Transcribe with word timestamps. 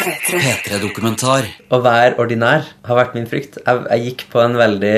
P3-dokumentar. 0.00 1.48
Å 1.70 1.82
være 1.84 2.16
ordinær 2.22 2.64
har 2.86 2.98
vært 2.98 3.18
min 3.18 3.28
frykt. 3.30 3.60
Jeg, 3.64 3.84
jeg 3.90 4.06
gikk 4.08 4.26
på 4.32 4.42
en 4.42 4.56
veldig 4.60 4.94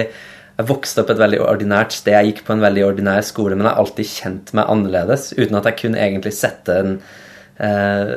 jeg 0.59 0.69
vokste 0.69 1.03
opp 1.03 1.11
et 1.15 1.21
veldig 1.21 1.41
ordinært 1.43 1.95
sted. 1.97 2.15
Jeg 2.15 2.31
gikk 2.31 2.45
på 2.47 2.55
en 2.55 2.63
veldig 2.63 2.85
ordinær 2.91 3.25
skole, 3.27 3.57
men 3.57 3.67
jeg 3.67 3.73
har 3.73 3.83
alltid 3.83 4.11
kjent 4.11 4.53
meg 4.57 4.71
annerledes, 4.71 5.31
uten 5.39 5.59
at 5.59 5.69
jeg 5.71 5.79
kunne 5.81 6.03
egentlig 6.03 6.35
sette, 6.37 6.77
en, 6.77 6.93
eh, 7.57 8.13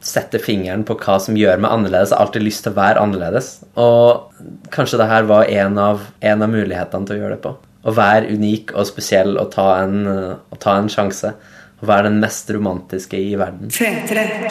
sette 0.00 0.40
fingeren 0.40 0.86
på 0.88 0.96
hva 1.02 1.18
som 1.20 1.36
gjør 1.36 1.58
meg 1.60 1.74
annerledes. 1.74 2.12
Jeg 2.12 2.18
har 2.18 2.26
alltid 2.26 2.46
lyst 2.46 2.64
til 2.64 2.72
å 2.72 2.78
være 2.78 3.02
annerledes. 3.02 3.50
Og 3.76 4.70
kanskje 4.70 5.02
det 5.02 5.10
her 5.10 5.28
var 5.28 5.50
en 5.50 5.78
av, 5.78 6.06
en 6.22 6.46
av 6.46 6.54
mulighetene 6.54 7.06
til 7.06 7.18
å 7.18 7.20
gjøre 7.24 7.36
det 7.36 7.42
på. 7.48 7.56
Å 7.82 7.96
være 7.98 8.30
unik 8.30 8.72
og 8.78 8.86
spesiell 8.86 9.36
og 9.42 9.50
ta 9.50 9.82
en, 9.82 10.06
og 10.06 10.58
ta 10.62 10.78
en 10.78 10.88
sjanse. 10.88 11.34
Å 11.82 11.86
være 11.90 12.08
den 12.08 12.20
mest 12.22 12.48
romantiske 12.54 13.18
i 13.18 13.34
verden. 13.34 13.74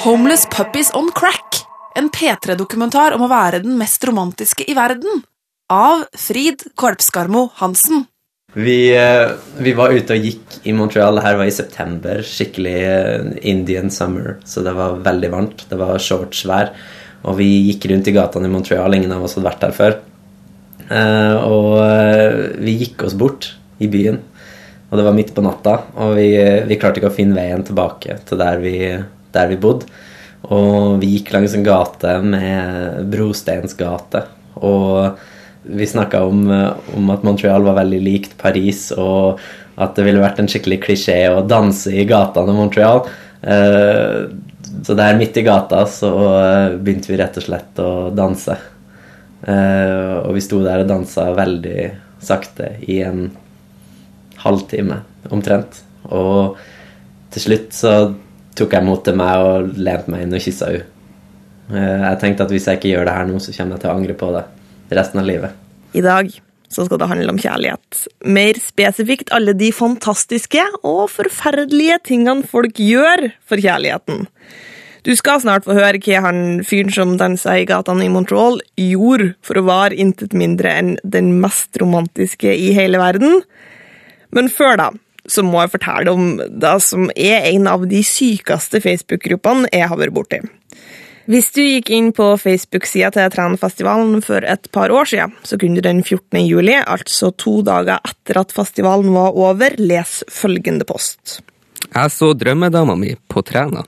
Homeless 0.04 0.46
Puppies 0.52 0.92
on 0.94 1.10
Crack. 1.16 1.64
En 1.96 2.08
P3-dokumentar 2.08 3.18
om 3.18 3.26
å 3.26 3.32
være 3.32 3.60
den 3.66 3.76
mest 3.80 4.04
romantiske 4.08 4.64
i 4.70 4.76
verden. 4.78 5.24
Av 5.72 6.06
Frid 6.16 6.64
Korpskarmo 6.80 7.50
Hansen. 7.60 8.06
Vi, 8.54 8.92
eh, 8.96 9.32
vi 9.64 9.74
var 9.76 9.92
ute 9.92 10.16
og 10.16 10.26
gikk 10.26 10.58
i 10.68 10.74
Montreal. 10.76 11.16
Det 11.16 11.24
her 11.26 11.38
var 11.40 11.48
i 11.48 11.56
september. 11.56 12.24
Skikkelig 12.24 12.78
eh, 12.84 13.28
Indian 13.48 13.92
summer, 13.92 14.38
så 14.48 14.64
det 14.64 14.74
var 14.76 15.00
veldig 15.04 15.32
varmt. 15.32 15.66
Det 15.70 15.80
var 15.80 16.00
shortsvær. 16.00 16.72
Og 17.28 17.38
vi 17.40 17.50
gikk 17.70 17.90
rundt 17.92 18.08
i 18.08 18.16
gatene 18.16 18.48
i 18.48 18.52
Montreal. 18.52 18.96
Ingen 18.96 19.12
av 19.16 19.24
oss 19.28 19.36
hadde 19.36 19.50
vært 19.50 19.64
der 19.66 19.76
før. 19.76 19.98
Eh, 20.92 21.36
og 21.48 22.60
vi 22.60 22.78
gikk 22.86 23.04
oss 23.08 23.16
bort 23.20 23.54
i 23.80 23.92
byen. 23.92 24.20
Og 24.92 25.00
det 25.00 25.08
var 25.08 25.16
midt 25.16 25.36
på 25.36 25.44
natta, 25.44 25.78
og 26.04 26.18
vi, 26.18 26.34
vi 26.68 26.76
klarte 26.76 27.00
ikke 27.00 27.12
å 27.14 27.16
finne 27.16 27.38
veien 27.38 27.62
tilbake 27.64 28.18
til 28.28 28.40
der 28.42 28.60
vi, 28.60 28.74
der 29.32 29.48
vi 29.48 29.60
bodde. 29.60 29.88
Og 30.50 31.00
vi 31.02 31.16
gikk 31.18 31.34
langs 31.36 31.54
en 31.56 31.66
gate 31.66 32.16
med 32.26 33.06
brosteinsgate. 33.14 34.24
Og 34.66 35.20
vi 35.64 35.86
snakka 35.88 36.24
om, 36.26 36.48
om 36.98 37.12
at 37.14 37.24
Montreal 37.24 37.62
var 37.68 37.78
veldig 37.78 38.00
likt 38.02 38.38
Paris, 38.42 38.88
og 38.98 39.40
at 39.82 39.94
det 39.96 40.06
ville 40.08 40.22
vært 40.22 40.42
en 40.42 40.50
skikkelig 40.50 40.80
klisjé 40.84 41.20
å 41.30 41.44
danse 41.48 41.94
i 41.94 42.06
gatene 42.10 42.54
i 42.54 42.58
Montreal. 42.58 43.06
Eh, 43.42 44.32
Så 44.82 44.96
der 44.96 45.18
midt 45.20 45.38
i 45.38 45.44
gata 45.46 45.84
så 45.90 46.10
eh, 46.42 46.76
begynte 46.80 47.12
vi 47.12 47.18
rett 47.20 47.38
og 47.38 47.44
slett 47.46 47.80
å 47.82 48.10
danse. 48.16 48.58
Eh, 49.46 50.18
Og 50.26 50.34
vi 50.38 50.44
sto 50.44 50.62
der 50.64 50.84
og 50.84 50.90
dansa 50.90 51.32
veldig 51.38 51.92
sakte 52.22 52.76
i 52.88 53.02
en 53.06 53.32
halvtime 54.44 55.02
omtrent. 55.30 55.82
Og 56.10 56.58
til 57.34 57.46
slutt 57.46 57.74
så 57.74 57.96
tok 58.58 58.74
jeg 58.76 58.86
mot 58.86 59.04
til 59.06 59.18
meg 59.20 59.46
og 59.46 59.74
lente 59.78 60.12
meg 60.12 60.26
inn 60.26 60.38
og 60.38 60.44
kyssa 60.44 60.72
henne. 60.72 60.88
Eh, 61.72 62.06
Jeg 62.10 62.22
tenkte 62.24 62.48
at 62.48 62.52
hvis 62.52 62.68
jeg 62.68 62.80
ikke 62.80 62.94
gjør 62.94 63.08
det 63.08 63.18
her 63.18 63.28
nå, 63.30 63.40
så 63.40 63.54
kommer 63.56 63.78
jeg 63.78 63.84
til 63.84 63.92
å 63.92 63.98
angre 63.98 64.16
på 64.20 64.32
det 64.36 64.46
resten 64.98 65.22
av 65.22 65.30
livet. 65.30 65.60
I 65.96 66.04
dag 66.04 66.32
så 66.72 66.86
skal 66.88 67.00
det 67.02 67.08
handle 67.12 67.34
om 67.34 67.40
kjærlighet. 67.40 68.02
Mer 68.24 68.60
spesifikt 68.64 69.32
alle 69.36 69.54
de 69.58 69.72
fantastiske 69.76 70.64
og 70.88 71.10
forferdelige 71.12 72.00
tingene 72.08 72.48
folk 72.48 72.80
gjør 72.80 73.30
for 73.48 73.60
kjærligheten. 73.60 74.28
Du 75.02 75.16
skal 75.18 75.42
snart 75.42 75.66
få 75.66 75.74
høre 75.74 75.98
hva 75.98 76.20
han 76.28 76.62
fyren 76.68 76.94
som 76.94 77.16
dansa 77.18 77.56
i 77.58 77.66
gatene 77.66 78.06
i 78.06 78.12
Montreal, 78.14 78.60
gjorde 78.78 79.32
for 79.42 79.58
å 79.58 79.66
være 79.66 79.98
intet 79.98 80.36
mindre 80.38 80.76
enn 80.78 80.92
den 81.02 81.34
mest 81.42 81.80
romantiske 81.82 82.54
i 82.54 82.70
hele 82.78 83.02
verden. 83.02 83.42
Men 84.32 84.52
før 84.54 84.78
da, 84.78 84.92
så 85.32 85.44
må 85.46 85.62
jeg 85.64 85.76
fortelle 85.78 86.14
om 86.14 86.34
det 86.40 86.78
som 86.84 87.08
er 87.16 87.48
en 87.54 87.70
av 87.72 87.86
de 87.90 88.02
sykeste 88.06 88.82
Facebook-gruppene 88.84 89.72
jeg 89.72 89.88
har 89.88 90.00
vært 90.02 90.16
borti. 90.16 90.42
Hvis 91.32 91.52
du 91.56 91.62
gikk 91.62 91.92
inn 91.94 92.10
på 92.18 92.26
Facebook-sida 92.42 93.12
til 93.14 93.30
Trænfestivalen 93.32 94.24
for 94.26 94.44
et 94.44 94.66
par 94.74 94.92
år 94.92 95.08
siden, 95.08 95.36
så 95.48 95.56
kunne 95.62 95.78
du 95.78 95.86
den 95.86 96.02
14. 96.04 96.42
juli, 96.44 96.76
altså 96.82 97.30
to 97.32 97.62
dager 97.64 98.02
etter 98.02 98.42
at 98.42 98.52
festivalen 98.52 99.14
var 99.14 99.38
over, 99.38 99.78
lese 99.80 100.26
følgende 100.28 100.88
post. 100.90 101.40
Jeg 101.92 102.12
så 102.12 102.34
drømmedama 102.36 102.98
mi 103.00 103.14
på 103.30 103.44
Træna. 103.48 103.86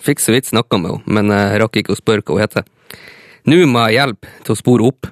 Fikk 0.00 0.22
så 0.22 0.32
vidt 0.32 0.48
snakka 0.48 0.78
med 0.80 0.94
henne, 0.94 1.16
men 1.18 1.34
jeg 1.34 1.60
rakk 1.60 1.80
ikke 1.82 1.96
å 1.96 1.98
spørre 1.98 2.24
hva 2.24 2.38
hun 2.38 2.44
heter. 2.46 2.68
Nå 3.50 3.58
må 3.68 3.84
jeg 3.88 3.98
hjelpe 3.98 4.30
til 4.46 4.54
å 4.54 4.60
spore 4.60 4.88
opp. 4.88 5.10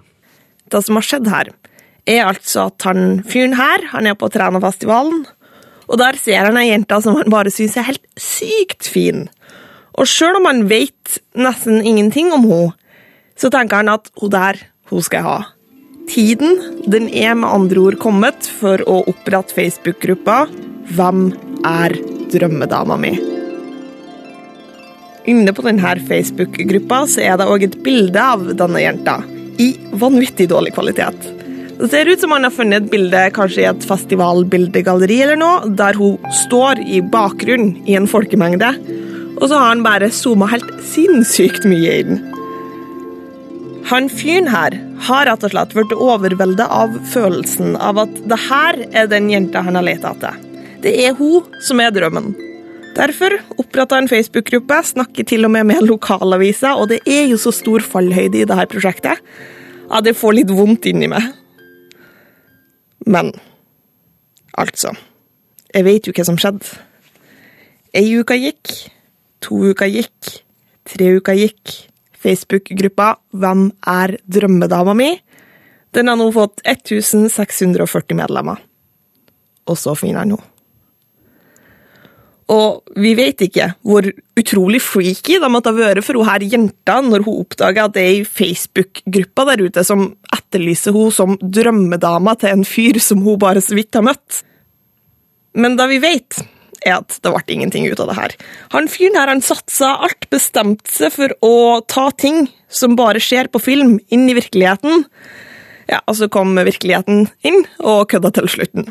Det 0.69 0.81
som 0.85 0.97
har 1.00 1.05
skjedd 1.05 1.29
her, 1.33 1.50
er 2.09 2.25
altså 2.29 2.69
at 2.71 2.87
han 2.89 3.21
fyren 3.29 3.59
her, 3.59 3.91
han 3.93 4.09
er 4.09 4.17
på 4.17 4.31
Trænafestivalen, 4.33 5.27
og 5.88 6.00
der 6.00 6.19
ser 6.21 6.44
han 6.47 6.59
ei 6.60 6.69
jente 6.69 7.00
som 7.03 7.16
han 7.16 7.32
bare 7.32 7.53
syns 7.53 7.76
er 7.81 7.88
helt 7.88 8.04
sykt 8.21 8.88
fin. 8.93 9.26
Og 9.99 10.06
sjøl 10.09 10.38
om 10.38 10.49
han 10.49 10.66
vet 10.71 11.19
nesten 11.38 11.81
ingenting 11.81 12.31
om 12.34 12.44
henne, 12.49 12.75
så 13.38 13.50
tenker 13.54 13.81
han 13.81 13.93
at 13.93 14.10
hun 14.19 14.32
der, 14.34 14.59
hun 14.91 15.03
skal 15.04 15.21
jeg 15.21 15.28
ha. 15.28 15.38
Tiden 16.09 16.84
den 16.88 17.09
er 17.12 17.34
med 17.37 17.50
andre 17.50 17.82
ord 17.84 17.99
kommet 18.00 18.47
for 18.60 18.81
å 18.88 19.03
opprette 19.10 19.54
Facebook-gruppa 19.56 20.47
Hvem 20.97 21.26
er 21.69 21.93
drømmedama 22.32 22.97
mi? 22.97 23.12
Inne 25.28 25.53
på 25.53 25.65
denne 25.66 25.93
Facebook-gruppa 26.09 27.03
er 27.20 27.37
det 27.37 27.49
òg 27.53 27.66
et 27.66 27.76
bilde 27.84 28.22
av 28.22 28.47
denne 28.56 28.81
jenta, 28.81 29.19
i 29.60 29.75
vanvittig 30.00 30.49
dårlig 30.49 30.72
kvalitet. 30.72 31.28
Det 31.78 31.89
ser 31.93 32.09
ut 32.11 32.21
som 32.21 32.33
han 32.34 32.43
har 32.43 32.50
funnet 32.50 32.83
et 32.83 32.91
bilde 32.91 33.21
kanskje 33.37 33.61
i 33.62 33.69
et 33.71 33.84
festivalbildegalleri 33.87 35.21
eller 35.22 35.39
noe, 35.39 35.69
der 35.78 35.94
hun 35.94 36.16
står 36.41 36.81
i 36.83 36.99
bakgrunnen 37.15 37.77
i 37.87 37.94
en 37.94 38.09
folkemengde, 38.11 38.72
og 39.39 39.44
så 39.47 39.61
har 39.61 39.71
han 39.71 39.84
bare 39.87 40.11
zooma 40.11 40.49
helt 40.50 40.72
sinnssykt 40.91 41.69
mye 41.71 42.00
inn. 42.03 42.19
Han 43.93 44.11
fyren 44.11 44.50
her 44.50 44.75
har 45.06 45.31
rett 45.31 45.47
og 45.47 45.55
slett 45.55 45.77
blitt 45.77 45.94
overveldet 45.94 46.67
av 46.67 46.99
følelsen 47.12 47.78
av 47.78 48.03
at 48.03 48.19
det 48.28 48.41
her 48.49 48.83
er 48.91 49.06
den 49.09 49.31
jenta 49.31 49.62
han 49.65 49.78
har 49.78 49.87
leta 49.87 50.12
etter. 50.17 50.34
Det 50.83 50.93
er 51.06 51.15
hun 51.17 51.47
som 51.65 51.78
er 51.81 51.94
drømmen. 51.94 52.33
Derfor 52.99 53.38
oppretta 53.55 54.03
en 54.03 54.11
Facebook-gruppe, 54.11 54.83
snakker 54.83 55.31
til 55.31 55.47
og 55.47 55.55
med 55.55 55.71
med 55.71 55.87
lokalaviser, 55.87 56.75
og 56.75 56.91
det 56.91 57.05
er 57.06 57.28
jo 57.31 57.38
så 57.38 57.55
stor 57.55 57.87
fallhøyde 57.87 58.43
i 58.43 58.49
dette 58.49 58.67
prosjektet 58.75 59.22
at 59.88 60.05
det 60.05 60.19
får 60.19 60.41
litt 60.41 60.50
vondt 60.53 60.91
inni 60.91 61.06
meg. 61.09 61.31
Men 63.07 63.33
altså 64.59 64.95
Jeg 65.75 65.85
vet 65.85 66.07
jo 66.09 66.15
hva 66.17 66.25
som 66.25 66.39
skjedde. 66.41 66.65
Ei 67.97 68.09
uke 68.17 68.37
gikk, 68.41 68.73
to 69.45 69.61
uker 69.71 69.89
gikk, 69.93 70.39
tre 70.89 71.13
uker 71.19 71.37
gikk. 71.37 71.75
Facebook-gruppa 72.19 73.13
Hvem 73.31 73.69
er 73.87 74.17
drømmedama 74.27 74.95
mi? 74.99 75.13
Den 75.95 76.11
har 76.11 76.19
nå 76.19 76.29
fått 76.35 76.65
1640 76.67 78.17
medlemmer. 78.19 78.59
Og 79.69 79.79
så 79.79 79.95
finner 79.97 80.25
han 80.25 80.33
henne. 80.35 80.55
Og 82.49 82.95
vi 82.97 83.11
vet 83.13 83.43
ikke 83.45 83.67
hvor 83.85 84.07
utrolig 84.41 84.81
freaky 84.81 85.37
det 85.37 85.51
måtte 85.53 85.69
ha 85.69 85.77
vært 85.77 86.07
for 86.07 86.17
hun 86.17 86.29
her 86.31 86.47
jenta 86.49 86.97
når 87.05 87.27
hun 87.27 87.43
oppdaga 87.43 87.85
at 87.85 87.97
det 87.97 88.05
er 88.05 88.15
ei 88.15 88.23
Facebook-gruppe 88.25 89.45
der 89.51 89.65
ute 89.69 89.85
som 89.85 90.07
etterlyser 90.49 90.97
hun 90.97 91.13
som 91.13 91.37
drømmedama 91.41 92.35
til 92.41 92.57
en 92.57 92.65
fyr 92.65 92.99
som 93.03 93.21
hun 93.25 93.39
bare 93.41 93.61
så 93.65 93.77
vidt 93.77 93.95
har 93.95 94.07
møtt. 94.09 94.43
Men 95.59 95.77
det 95.77 95.89
vi 95.91 95.99
vet, 96.01 96.39
er 96.87 97.01
at 97.01 97.19
det 97.23 97.33
ble 97.35 97.55
ingenting 97.55 97.89
ut 97.91 98.01
av 98.01 98.09
det 98.11 98.17
her. 98.19 98.37
Han 98.73 98.89
fyren 98.89 99.19
her 99.19 99.29
han 99.29 99.45
satsa 99.45 99.97
alt, 100.07 100.29
bestemte 100.33 100.91
seg 100.93 101.13
for 101.13 101.35
å 101.45 101.81
ta 101.89 102.09
ting 102.17 102.47
som 102.69 102.97
bare 102.97 103.21
skjer 103.21 103.51
på 103.53 103.61
film, 103.61 103.99
inn 104.09 104.29
i 104.29 104.37
virkeligheten. 104.39 105.05
Ja, 105.89 106.01
og 106.07 106.19
så 106.19 106.29
kom 106.33 106.55
virkeligheten 106.57 107.29
inn 107.49 107.63
og 107.81 108.09
kødda 108.13 108.33
til 108.37 108.49
slutten. 108.53 108.91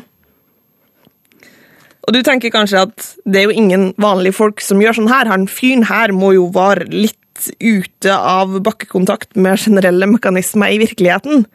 Og 2.08 2.14
du 2.16 2.22
tenker 2.24 2.52
kanskje 2.52 2.86
at 2.86 3.06
det 3.28 3.42
er 3.42 3.50
jo 3.50 3.56
ingen 3.60 3.90
vanlige 4.00 4.38
folk 4.38 4.62
som 4.64 4.80
gjør 4.80 4.96
sånn 4.96 5.10
her. 5.12 5.28
Han 5.28 5.44
fyren 5.50 5.84
her 5.90 6.14
må 6.16 6.32
jo 6.32 6.46
være 6.54 6.88
litt 6.88 7.17
ute 7.60 8.14
av 8.14 8.58
bakkekontakt 8.66 9.36
med 9.36 9.60
generelle 9.60 10.08
mekanismer 10.10 10.74
i 10.74 10.80
virkeligheten. 10.82 11.46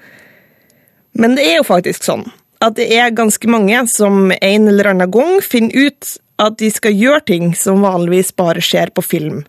Men 1.20 1.38
det 1.38 1.46
er 1.50 1.60
jo 1.60 1.68
faktisk 1.68 2.06
sånn 2.08 2.26
at 2.64 2.78
det 2.78 2.88
er 2.96 3.16
ganske 3.16 3.50
mange 3.52 3.82
som 3.92 4.32
en 4.32 4.68
eller 4.72 4.94
annen 4.94 5.12
gang 5.12 5.40
finner 5.44 5.90
ut 5.90 6.16
at 6.42 6.58
de 6.62 6.70
skal 6.74 6.96
gjøre 6.96 7.26
ting 7.28 7.52
som 7.58 7.84
vanligvis 7.84 8.32
bare 8.40 8.64
skjer 8.64 8.94
på 8.96 9.04
film, 9.06 9.42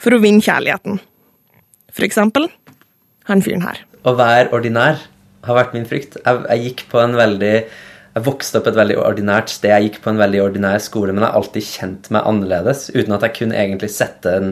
for 0.00 0.14
å 0.14 0.20
vinne 0.22 0.42
kjærligheten. 0.44 1.00
For 1.92 2.06
eksempel 2.06 2.48
han 3.28 3.42
fyren 3.44 3.64
her. 3.66 3.82
Å 4.06 4.14
være 4.18 4.50
ordinær 4.54 5.02
har 5.46 5.58
vært 5.58 5.74
min 5.76 5.88
frykt. 5.88 6.16
Jeg, 6.22 6.44
jeg 6.48 6.68
gikk 6.68 6.86
på 6.90 7.02
en 7.02 7.18
veldig 7.18 7.56
jeg 8.12 8.26
vokste 8.26 8.60
opp 8.60 8.66
et 8.68 8.76
veldig 8.76 8.98
ordinært 9.00 9.48
sted. 9.48 9.72
Jeg 9.72 9.88
gikk 9.88 10.02
på 10.04 10.12
en 10.12 10.20
veldig 10.20 10.42
ordinær 10.44 10.82
skole, 10.84 11.14
men 11.14 11.24
jeg 11.24 11.30
har 11.30 11.38
alltid 11.38 11.68
kjent 11.68 12.10
meg 12.12 12.26
annerledes, 12.28 12.90
uten 12.92 13.14
at 13.16 13.24
jeg 13.24 13.36
kunne 13.38 13.56
egentlig 13.56 13.88
sette 13.94 14.34
en 14.36 14.50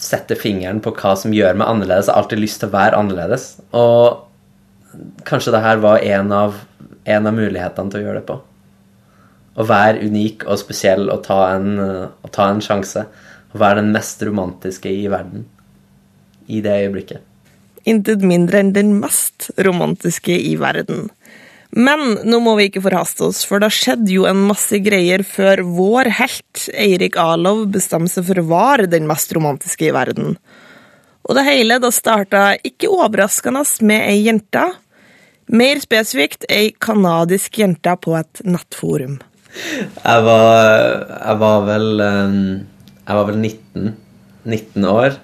Sette 0.00 0.36
fingeren 0.38 0.80
på 0.84 0.92
hva 0.96 1.14
som 1.18 1.34
gjør 1.34 1.58
meg 1.58 1.68
annerledes. 1.68 2.08
Jeg 2.08 2.14
har 2.14 2.22
alltid 2.22 2.42
lyst 2.42 2.62
til 2.62 2.70
å 2.70 2.76
være 2.76 3.00
annerledes. 3.00 3.46
Og 3.76 5.24
kanskje 5.28 5.54
det 5.54 5.64
her 5.64 5.82
var 5.82 6.04
en 6.06 6.32
av, 6.34 6.60
en 7.04 7.28
av 7.28 7.36
mulighetene 7.36 7.92
til 7.92 8.00
å 8.00 8.06
gjøre 8.06 8.20
det 8.22 8.28
på. 8.30 8.38
Å 9.60 9.66
være 9.66 10.06
unik 10.06 10.46
og 10.48 10.60
spesiell 10.60 11.10
og 11.12 11.24
ta 11.26 11.40
en, 11.56 11.74
og 11.80 12.30
ta 12.34 12.48
en 12.50 12.62
sjanse. 12.64 13.04
Å 13.50 13.58
være 13.60 13.82
den 13.82 13.90
mest 13.94 14.22
romantiske 14.22 14.92
i 14.92 15.08
verden 15.10 15.48
i 16.50 16.62
det 16.64 16.76
øyeblikket? 16.84 17.26
Intet 17.88 18.22
mindre 18.26 18.60
enn 18.60 18.74
den 18.76 18.92
mest 19.00 19.48
romantiske 19.64 20.34
i 20.36 20.54
verden. 20.60 21.08
Men 21.70 22.16
nå 22.26 22.40
må 22.42 22.56
vi 22.58 22.66
ikke 22.66 22.82
forhaste 22.82 23.28
oss, 23.28 23.44
for 23.46 23.62
det 23.62 23.70
skjedde 23.74 24.10
jo 24.10 24.24
en 24.26 24.40
masse 24.48 24.80
greier 24.82 25.22
før 25.26 25.62
vår 25.76 26.10
helt, 26.18 26.64
Eirik 26.74 27.18
Alov, 27.20 27.68
bestemte 27.70 28.16
seg 28.16 28.26
for 28.26 28.42
å 28.42 28.48
være 28.50 28.88
den 28.90 29.06
mest 29.10 29.30
romantiske 29.36 29.86
i 29.86 29.94
verden. 29.94 30.34
Og 31.28 31.36
det 31.38 31.46
hele 31.46 31.78
da 31.78 31.92
starta 31.94 32.44
ikke 32.66 32.90
overraskende 32.90 33.62
med 33.86 34.02
ei 34.02 34.18
jente. 34.24 34.64
Mer 35.50 35.78
spesifikt 35.82 36.46
ei 36.50 36.72
kanadisk 36.74 37.60
jente 37.60 37.94
på 38.02 38.16
et 38.18 38.42
nettforum. 38.46 39.20
Jeg 39.50 40.26
var, 40.26 40.68
jeg 41.10 41.38
var 41.40 41.64
vel 41.66 42.02
eh, 42.04 42.34
Jeg 43.02 43.18
var 43.18 43.24
vel 43.26 43.40
19, 43.40 43.88
19 44.46 44.86
år. 44.90 45.16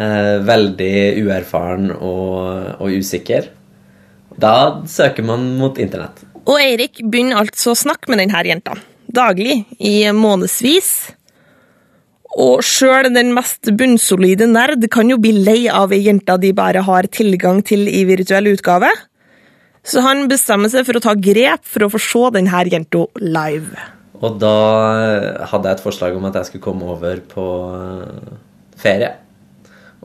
Eh, 0.00 0.34
veldig 0.48 0.96
uerfaren 1.24 1.90
og, 1.92 2.76
og 2.80 3.00
usikker. 3.00 3.50
Da 4.40 4.82
søker 4.88 5.26
man 5.26 5.44
mot 5.60 5.78
internett. 5.80 6.22
Og 6.46 6.56
Eirik 6.58 7.02
begynner 7.04 7.42
altså 7.42 7.74
å 7.74 7.78
snakke 7.78 8.10
med 8.10 8.22
denne 8.22 8.44
jenta. 8.48 8.76
Daglig, 9.10 9.64
i 9.78 10.06
månedsvis. 10.14 10.90
Og 12.40 12.62
sjøl 12.62 13.10
den 13.10 13.32
mest 13.34 13.72
bunnsolide 13.76 14.46
nerd 14.46 14.86
kan 14.94 15.10
jo 15.10 15.18
bli 15.20 15.34
lei 15.42 15.64
av 15.66 15.92
ei 15.92 16.04
jente 16.04 16.36
de 16.38 16.52
bare 16.54 16.84
har 16.86 17.08
tilgang 17.10 17.58
til 17.66 17.88
i 17.90 18.04
virtuell 18.06 18.52
utgave. 18.52 18.90
Så 19.82 20.04
han 20.04 20.28
bestemmer 20.30 20.70
seg 20.70 20.86
for 20.86 20.98
å 20.98 21.02
ta 21.02 21.16
grep 21.18 21.64
for 21.66 21.86
å 21.86 21.90
få 21.90 22.00
se 22.04 22.22
denne 22.36 22.64
jenta 22.70 23.06
live. 23.18 23.88
Og 24.20 24.36
da 24.38 24.54
hadde 25.48 25.70
jeg 25.70 25.78
et 25.78 25.82
forslag 25.84 26.16
om 26.16 26.28
at 26.28 26.36
jeg 26.38 26.50
skulle 26.50 26.64
komme 26.64 26.86
over 26.92 27.22
på 27.24 27.46
eh, 27.74 28.34
ferie. 28.78 29.14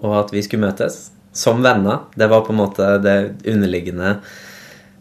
Og 0.02 0.16
at 0.24 0.32
vi 0.34 0.44
skulle 0.44 0.66
møtes 0.66 1.10
som 1.36 1.62
venner. 1.64 1.98
Det 2.16 2.28
var 2.28 2.42
på 2.42 2.54
en 2.54 2.62
måte 2.62 2.98
det 3.04 3.16
underliggende 3.44 4.16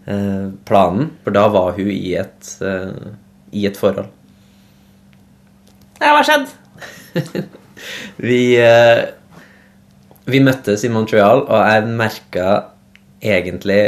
eh, 0.06 0.48
planen. 0.66 1.10
For 1.22 1.34
da 1.34 1.46
var 1.54 1.76
hun 1.78 1.90
i 1.90 2.14
et, 2.18 2.48
eh, 2.60 3.12
i 3.54 3.66
et 3.68 3.78
forhold. 3.78 4.10
Ja, 6.00 6.10
hva 6.10 6.24
skjedde? 6.26 6.50
vi, 8.28 8.40
eh, 8.58 9.04
vi 10.26 10.40
møttes 10.42 10.82
i 10.82 10.90
Montreal, 10.90 11.44
og 11.46 11.70
jeg 11.70 11.92
merka 12.02 12.48
egentlig 13.22 13.82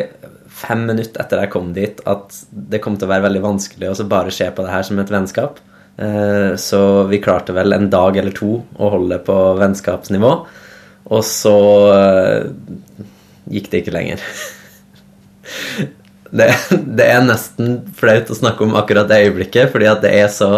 fem 0.57 0.87
minutter 0.87 1.25
etter 1.25 1.43
jeg 1.43 1.53
kom 1.53 1.73
dit, 1.77 1.99
at 2.07 2.39
det 2.51 2.81
kom 2.85 2.95
til 2.95 3.09
å 3.09 3.11
være 3.11 3.27
veldig 3.27 3.43
vanskelig 3.43 3.91
å 3.91 4.07
bare 4.09 4.33
se 4.33 4.47
på 4.55 4.65
det 4.65 4.73
her 4.73 4.87
som 4.87 5.03
et 5.03 5.11
vennskap. 5.13 5.59
Så 6.61 6.79
vi 7.09 7.19
klarte 7.25 7.55
vel 7.57 7.73
en 7.73 7.87
dag 7.93 8.17
eller 8.21 8.33
to 8.37 8.59
å 8.61 8.89
holde 8.93 9.17
på 9.25 9.37
vennskapsnivå. 9.57 10.33
Og 11.07 11.23
så 11.27 11.57
uh, 11.93 12.49
gikk 13.53 13.71
det 13.71 13.83
ikke 13.83 13.95
lenger. 13.95 14.23
det, 16.39 16.49
det, 16.73 17.07
er 17.07 17.27
nesten 17.27 17.79
flaut 17.99 18.33
å 18.33 18.39
snakke 18.39 18.67
om 18.67 18.75
akkurat 18.79 19.09
det 19.11 19.23
øyeblikket, 19.27 19.71
fordi 19.75 19.91
at 19.91 20.03
det 20.03 20.15
er 20.19 20.33
så 20.33 20.51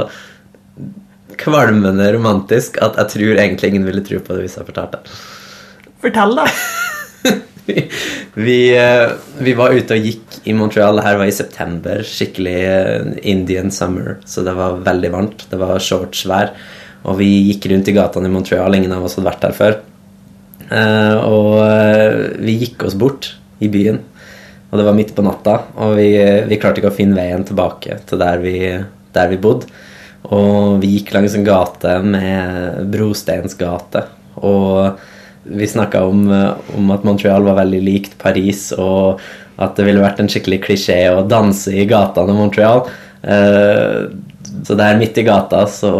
kvalmende 1.38 2.08
romantisk 2.16 2.80
at 2.82 2.96
jeg 2.98 3.12
tror 3.12 3.38
egentlig 3.38 3.70
ingen 3.70 3.86
ville 3.86 4.02
tro 4.02 4.18
på 4.24 4.34
det 4.34 4.46
hvis 4.46 4.56
jeg 4.58 4.68
fortalte 4.70 5.02
det. 5.02 5.18
Fortell, 6.02 6.34
da. 6.38 6.46
vi, 8.46 8.58
uh, 8.78 9.12
vi, 9.42 9.54
var 9.58 9.76
ute 9.76 9.98
og 9.98 10.08
gikk 10.08 10.40
i 10.48 10.56
Montreal. 10.56 10.96
Det 10.98 11.04
her 11.04 11.20
var 11.20 11.28
i 11.28 11.36
september. 11.36 12.02
Skikkelig 12.06 12.58
uh, 12.64 13.12
Indian 13.28 13.72
summer, 13.74 14.16
så 14.24 14.46
det 14.46 14.56
var 14.56 14.80
veldig 14.86 15.12
varmt. 15.12 15.46
Det 15.50 15.60
var 15.60 15.82
shortsvær. 15.82 16.54
Og 17.08 17.20
vi 17.20 17.28
gikk 17.50 17.68
rundt 17.70 17.90
i 17.90 17.94
gatene 17.96 18.30
i 18.30 18.32
Montreal. 18.32 18.74
Ingen 18.78 18.94
av 18.96 19.04
oss 19.06 19.18
hadde 19.18 19.28
vært 19.28 19.44
der 19.44 19.56
før. 19.58 19.78
Uh, 20.68 21.16
og 21.24 21.52
uh, 21.64 22.40
vi 22.44 22.58
gikk 22.62 22.84
oss 22.88 22.96
bort 22.98 23.32
i 23.64 23.70
byen. 23.72 24.02
Og 24.68 24.76
det 24.76 24.84
var 24.84 24.96
midt 24.96 25.14
på 25.16 25.24
natta, 25.24 25.54
og 25.80 25.94
vi, 25.96 26.10
vi 26.44 26.58
klarte 26.60 26.82
ikke 26.82 26.90
å 26.90 26.96
finne 26.96 27.16
veien 27.16 27.44
tilbake 27.48 28.02
til 28.08 28.20
der 28.20 28.42
vi, 28.42 28.58
der 29.16 29.30
vi 29.30 29.38
bodde. 29.40 29.70
Og 30.28 30.76
vi 30.82 30.90
gikk 30.98 31.14
langs 31.14 31.36
en 31.38 31.46
gate 31.46 31.94
med 32.04 32.82
Brosteins 32.92 33.56
gate. 33.56 34.02
Og 34.44 34.98
vi 35.48 35.70
snakka 35.70 36.02
om, 36.04 36.26
om, 36.76 36.92
at 36.92 37.06
Montreal 37.08 37.46
var 37.46 37.56
veldig 37.62 37.80
likt 37.80 38.18
Paris, 38.20 38.66
og 38.76 39.22
at 39.56 39.78
det 39.78 39.88
ville 39.88 40.04
vært 40.04 40.20
en 40.20 40.28
skikkelig 40.28 40.60
klisjé 40.66 40.98
å 41.14 41.24
danse 41.24 41.72
i 41.72 41.88
gatene 41.88 42.34
i 42.34 42.36
Montreal. 42.36 42.84
Så 44.68 44.76
der 44.76 45.00
midt 45.00 45.16
i 45.16 45.24
gata 45.24 45.64
så 45.70 45.94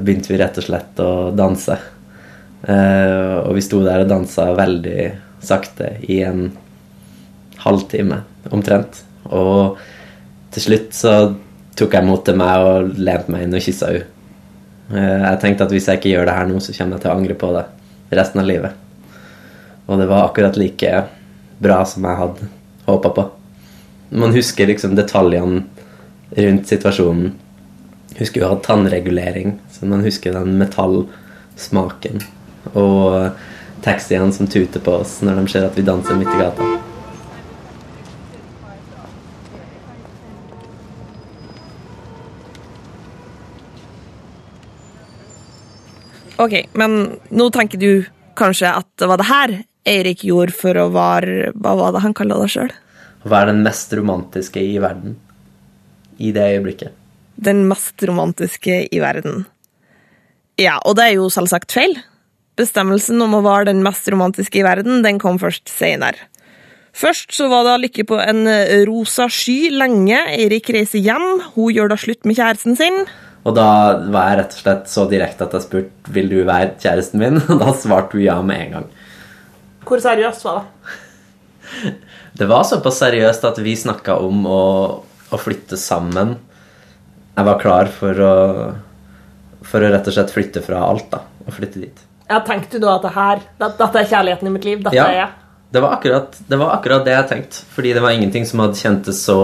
begynte 0.00 0.32
vi 0.32 0.40
rett 0.40 0.56
og 0.62 0.68
slett 0.70 1.04
å 1.04 1.12
danse. 1.36 1.76
Uh, 2.58 3.46
og 3.46 3.54
vi 3.54 3.62
sto 3.62 3.80
der 3.84 4.02
og 4.02 4.10
dansa 4.10 4.48
veldig 4.58 5.02
sakte 5.46 5.92
i 6.10 6.20
en 6.26 6.48
halvtime 7.62 8.22
omtrent. 8.54 9.02
Og 9.30 9.78
til 10.54 10.64
slutt 10.64 10.96
så 10.96 11.14
tok 11.78 11.94
jeg 11.94 12.06
mot 12.06 12.24
til 12.26 12.38
meg 12.38 12.64
og 12.66 12.94
lente 12.98 13.30
meg 13.30 13.46
inn 13.46 13.54
og 13.54 13.62
kyssa 13.62 13.92
henne. 13.92 14.08
Uh, 14.88 15.22
jeg 15.28 15.40
tenkte 15.44 15.68
at 15.68 15.74
hvis 15.74 15.86
jeg 15.90 16.00
ikke 16.00 16.14
gjør 16.16 16.30
det 16.30 16.36
her 16.38 16.50
nå, 16.50 16.60
så 16.64 16.74
kommer 16.74 16.96
jeg 16.96 17.04
til 17.04 17.12
å 17.12 17.16
angre 17.18 17.38
på 17.38 17.50
det 17.54 17.64
resten 18.18 18.42
av 18.42 18.48
livet. 18.48 18.84
Og 19.88 20.00
det 20.00 20.08
var 20.10 20.26
akkurat 20.26 20.58
like 20.58 20.94
bra 21.62 21.82
som 21.88 22.06
jeg 22.08 22.18
hadde 22.18 22.48
håpa 22.88 23.12
på. 23.14 23.26
Man 24.18 24.32
husker 24.32 24.68
liksom 24.68 24.96
detaljene 24.96 25.62
rundt 26.36 26.68
situasjonen. 26.68 27.36
Husker 28.18 28.42
jo 28.42 28.48
å 28.48 28.54
ha 28.54 28.58
tannregulering, 28.64 29.58
så 29.70 29.86
man 29.86 30.02
husker 30.02 30.34
den 30.34 30.56
metallsmaken 30.58 32.24
og 32.74 33.36
taxiene 33.84 34.32
som 34.34 34.48
tuter 34.50 34.82
på 34.82 35.00
oss 35.00 35.20
når 35.22 35.40
de 35.40 35.52
ser 35.52 35.66
at 35.68 35.76
vi 35.78 35.86
danser 35.86 36.18
midt 36.18 36.32
i 36.34 36.40
gata. 36.40 36.68
Ok, 46.38 46.54
men 46.78 47.18
nå 47.34 47.48
tenker 47.50 47.80
du 47.82 48.04
kanskje 48.38 48.70
at 48.70 48.86
det 49.00 49.08
var 49.10 49.18
det 49.18 49.26
her 49.26 49.54
Eirik 49.88 50.22
gjorde 50.26 50.54
for 50.54 50.76
å 50.76 50.90
være 50.92 51.50
Hva 51.56 51.72
var 51.78 51.94
det 51.94 52.04
han 52.04 52.14
kalte 52.14 52.36
det 52.38 52.50
sjøl? 52.52 52.70
Å 53.24 53.30
være 53.32 53.50
den 53.50 53.64
mest 53.64 53.94
romantiske 53.96 54.62
i 54.62 54.76
verden. 54.82 55.16
I 56.22 56.30
det 56.34 56.44
øyeblikket. 56.54 56.94
Den 57.34 57.64
mest 57.70 58.02
romantiske 58.06 58.84
i 58.86 59.00
verden. 59.02 59.46
Ja, 60.58 60.76
og 60.84 60.96
det 60.98 61.08
er 61.08 61.16
jo 61.16 61.28
selvsagt 61.30 61.74
feil. 61.74 61.96
Bestemmelsen 62.58 63.22
om 63.22 63.36
å 63.38 63.44
være 63.44 63.70
den 63.70 63.84
mest 63.84 64.08
romantiske 64.10 64.60
i 64.60 64.66
verden, 64.66 65.04
den 65.06 65.20
kom 65.22 65.38
først 65.40 65.70
senere. 65.70 66.28
Først 66.98 67.30
så 67.36 67.46
var 67.50 67.62
det 67.66 67.76
lykke 67.84 68.04
på 68.08 68.16
en 68.18 68.42
rosa 68.88 69.28
sky 69.30 69.68
lenge. 69.70 70.18
Eirik 70.34 70.70
reiser 70.74 70.98
hjem, 71.04 71.26
hun 71.54 71.70
gjør 71.70 71.92
da 71.92 71.98
slutt 72.00 72.26
med 72.26 72.38
kjæresten 72.40 72.78
sin. 72.80 73.04
Og 73.46 73.54
da 73.56 73.68
var 74.10 74.32
jeg 74.32 74.38
rett 74.40 74.56
og 74.56 74.62
slett 74.64 74.90
så 74.90 75.04
direkte 75.10 75.46
at 75.46 75.54
jeg 75.56 75.64
spurte 75.64 76.14
vil 76.14 76.30
du 76.32 76.38
være 76.42 76.74
kjæresten 76.80 77.22
min, 77.22 77.38
og 77.52 77.62
da 77.62 77.74
svarte 77.76 78.18
hun 78.18 78.24
ja 78.24 78.38
med 78.42 78.64
en 78.64 78.74
gang. 78.78 78.88
Hvor 79.88 80.02
seriøst 80.04 80.44
var 80.44 80.64
det? 80.64 81.94
Det 82.38 82.48
var 82.48 82.66
såpass 82.66 83.00
seriøst 83.02 83.44
at 83.48 83.60
vi 83.62 83.76
snakka 83.76 84.18
om 84.24 84.44
å, 84.48 84.64
å, 85.04 85.40
flytte 85.40 85.78
sammen. 85.80 86.36
Jeg 87.36 87.46
var 87.48 87.60
klar 87.62 87.90
for 87.92 88.24
å, 88.24 88.34
for 89.66 89.84
å 89.84 89.90
rett 89.92 90.08
og 90.08 90.16
slett 90.16 90.32
flytte 90.34 90.62
fra 90.64 90.82
alt, 90.86 91.08
da, 91.12 91.22
og 91.46 91.56
flytte 91.56 91.82
dit. 91.82 92.04
Ja, 92.28 92.40
Tenkte 92.44 92.78
du 92.78 92.84
da 92.84 92.96
at 92.98 93.06
det 93.06 93.12
her, 93.14 93.44
dette 93.60 94.00
er 94.02 94.08
kjærligheten 94.08 94.48
i 94.50 94.52
mitt 94.52 94.66
liv? 94.68 94.82
Dette 94.84 94.96
ja, 94.98 95.06
er 95.08 95.20
jeg? 95.22 95.28
Det 95.72 95.80
var, 95.84 95.94
akkurat, 95.98 96.36
det 96.48 96.56
var 96.60 96.74
akkurat 96.74 97.04
det 97.04 97.14
jeg 97.14 97.28
tenkte. 97.28 97.62
Fordi 97.74 97.92
det 97.96 98.02
var 98.04 98.16
ingenting 98.16 98.44
som 98.48 98.62
hadde 98.64 98.80
kjentes 98.80 99.22
så 99.24 99.38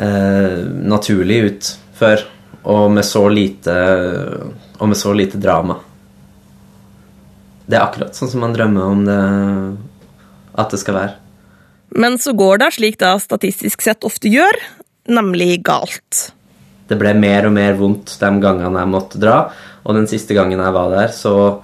eh, 0.00 0.62
naturlig 0.64 1.38
ut 1.44 1.70
før. 1.96 2.24
Og 2.66 2.88
med 2.90 3.06
så 3.06 3.20
lite 3.30 3.74
Og 4.80 4.88
med 4.90 4.98
så 4.98 5.12
lite 5.14 5.38
drama. 5.38 5.76
Det 7.66 7.76
er 7.78 7.84
akkurat 7.84 8.16
sånn 8.16 8.30
som 8.30 8.42
man 8.42 8.54
drømmer 8.54 8.90
om 8.90 9.04
det 9.06 9.20
at 10.56 10.72
det 10.72 10.80
skal 10.80 10.96
være. 10.96 11.14
Men 11.96 12.18
så 12.22 12.32
går 12.36 12.62
det 12.62 12.72
slik 12.76 12.98
det 13.00 13.12
statistisk 13.24 13.84
sett 13.84 14.06
ofte 14.06 14.30
gjør, 14.30 14.58
nemlig 15.10 15.60
galt. 15.66 16.30
Det 16.86 16.98
ble 16.98 17.12
mer 17.18 17.48
og 17.48 17.54
mer 17.56 17.74
vondt 17.78 18.14
de 18.20 18.30
gangene 18.42 18.82
jeg 18.82 18.92
måtte 18.92 19.20
dra. 19.22 19.38
Og 19.86 19.94
den 19.94 20.08
siste 20.10 20.34
gangen 20.34 20.60
jeg 20.60 20.74
var 20.74 20.90
der, 20.92 21.12
så 21.14 21.62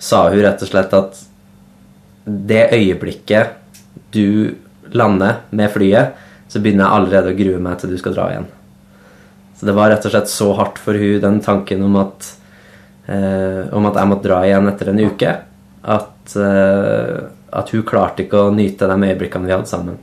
sa 0.00 0.24
hun 0.32 0.40
rett 0.40 0.62
og 0.64 0.70
slett 0.70 0.94
at 0.96 1.18
det 2.24 2.70
øyeblikket 2.72 3.56
du 4.14 4.56
lander 4.96 5.44
med 5.54 5.70
flyet, 5.72 6.16
så 6.50 6.58
begynner 6.58 6.86
jeg 6.86 6.96
allerede 6.96 7.32
å 7.32 7.38
grue 7.38 7.60
meg 7.62 7.78
til 7.78 7.92
du 7.92 7.98
skal 8.00 8.16
dra 8.16 8.30
igjen. 8.32 8.48
Så 9.60 9.68
det 9.68 9.74
var 9.76 9.92
rett 9.92 10.06
og 10.08 10.14
slett 10.14 10.30
så 10.32 10.48
hardt 10.56 10.80
for 10.80 10.96
hun, 10.96 11.20
den 11.22 11.40
tanken 11.44 11.84
om 11.84 11.98
at, 12.00 12.30
eh, 13.06 13.68
om 13.76 13.86
at 13.86 13.98
jeg 14.00 14.08
måtte 14.08 14.26
dra 14.26 14.40
igjen 14.46 14.70
etter 14.70 14.90
en 14.90 15.02
uke, 15.04 15.34
at, 15.82 16.36
eh, 16.36 17.18
at 17.60 17.74
hun 17.74 17.84
klarte 17.84 18.24
ikke 18.24 18.46
å 18.46 18.54
nyte 18.54 18.88
de 18.88 19.10
øyeblikkene 19.10 19.46
vi 19.46 19.52
hadde 19.52 19.68
sammen. 19.68 20.00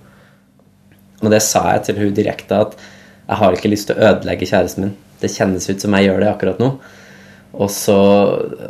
Og 1.23 1.33
det 1.33 1.41
sa 1.41 1.73
jeg 1.73 1.87
til 1.87 1.99
hun 2.03 2.13
direkte, 2.13 2.53
at 2.53 2.77
jeg 3.27 3.41
har 3.41 3.57
ikke 3.57 3.71
lyst 3.73 3.89
til 3.89 3.97
å 3.97 4.11
ødelegge 4.11 4.47
kjæresten 4.47 4.85
min. 4.85 4.95
Det 5.19 5.33
kjennes 5.33 5.69
ut 5.69 5.81
som 5.81 5.97
jeg 5.97 6.05
gjør 6.05 6.21
det 6.21 6.29
akkurat 6.29 6.61
nå. 6.61 6.69
Og 7.57 7.71
så, 7.73 7.97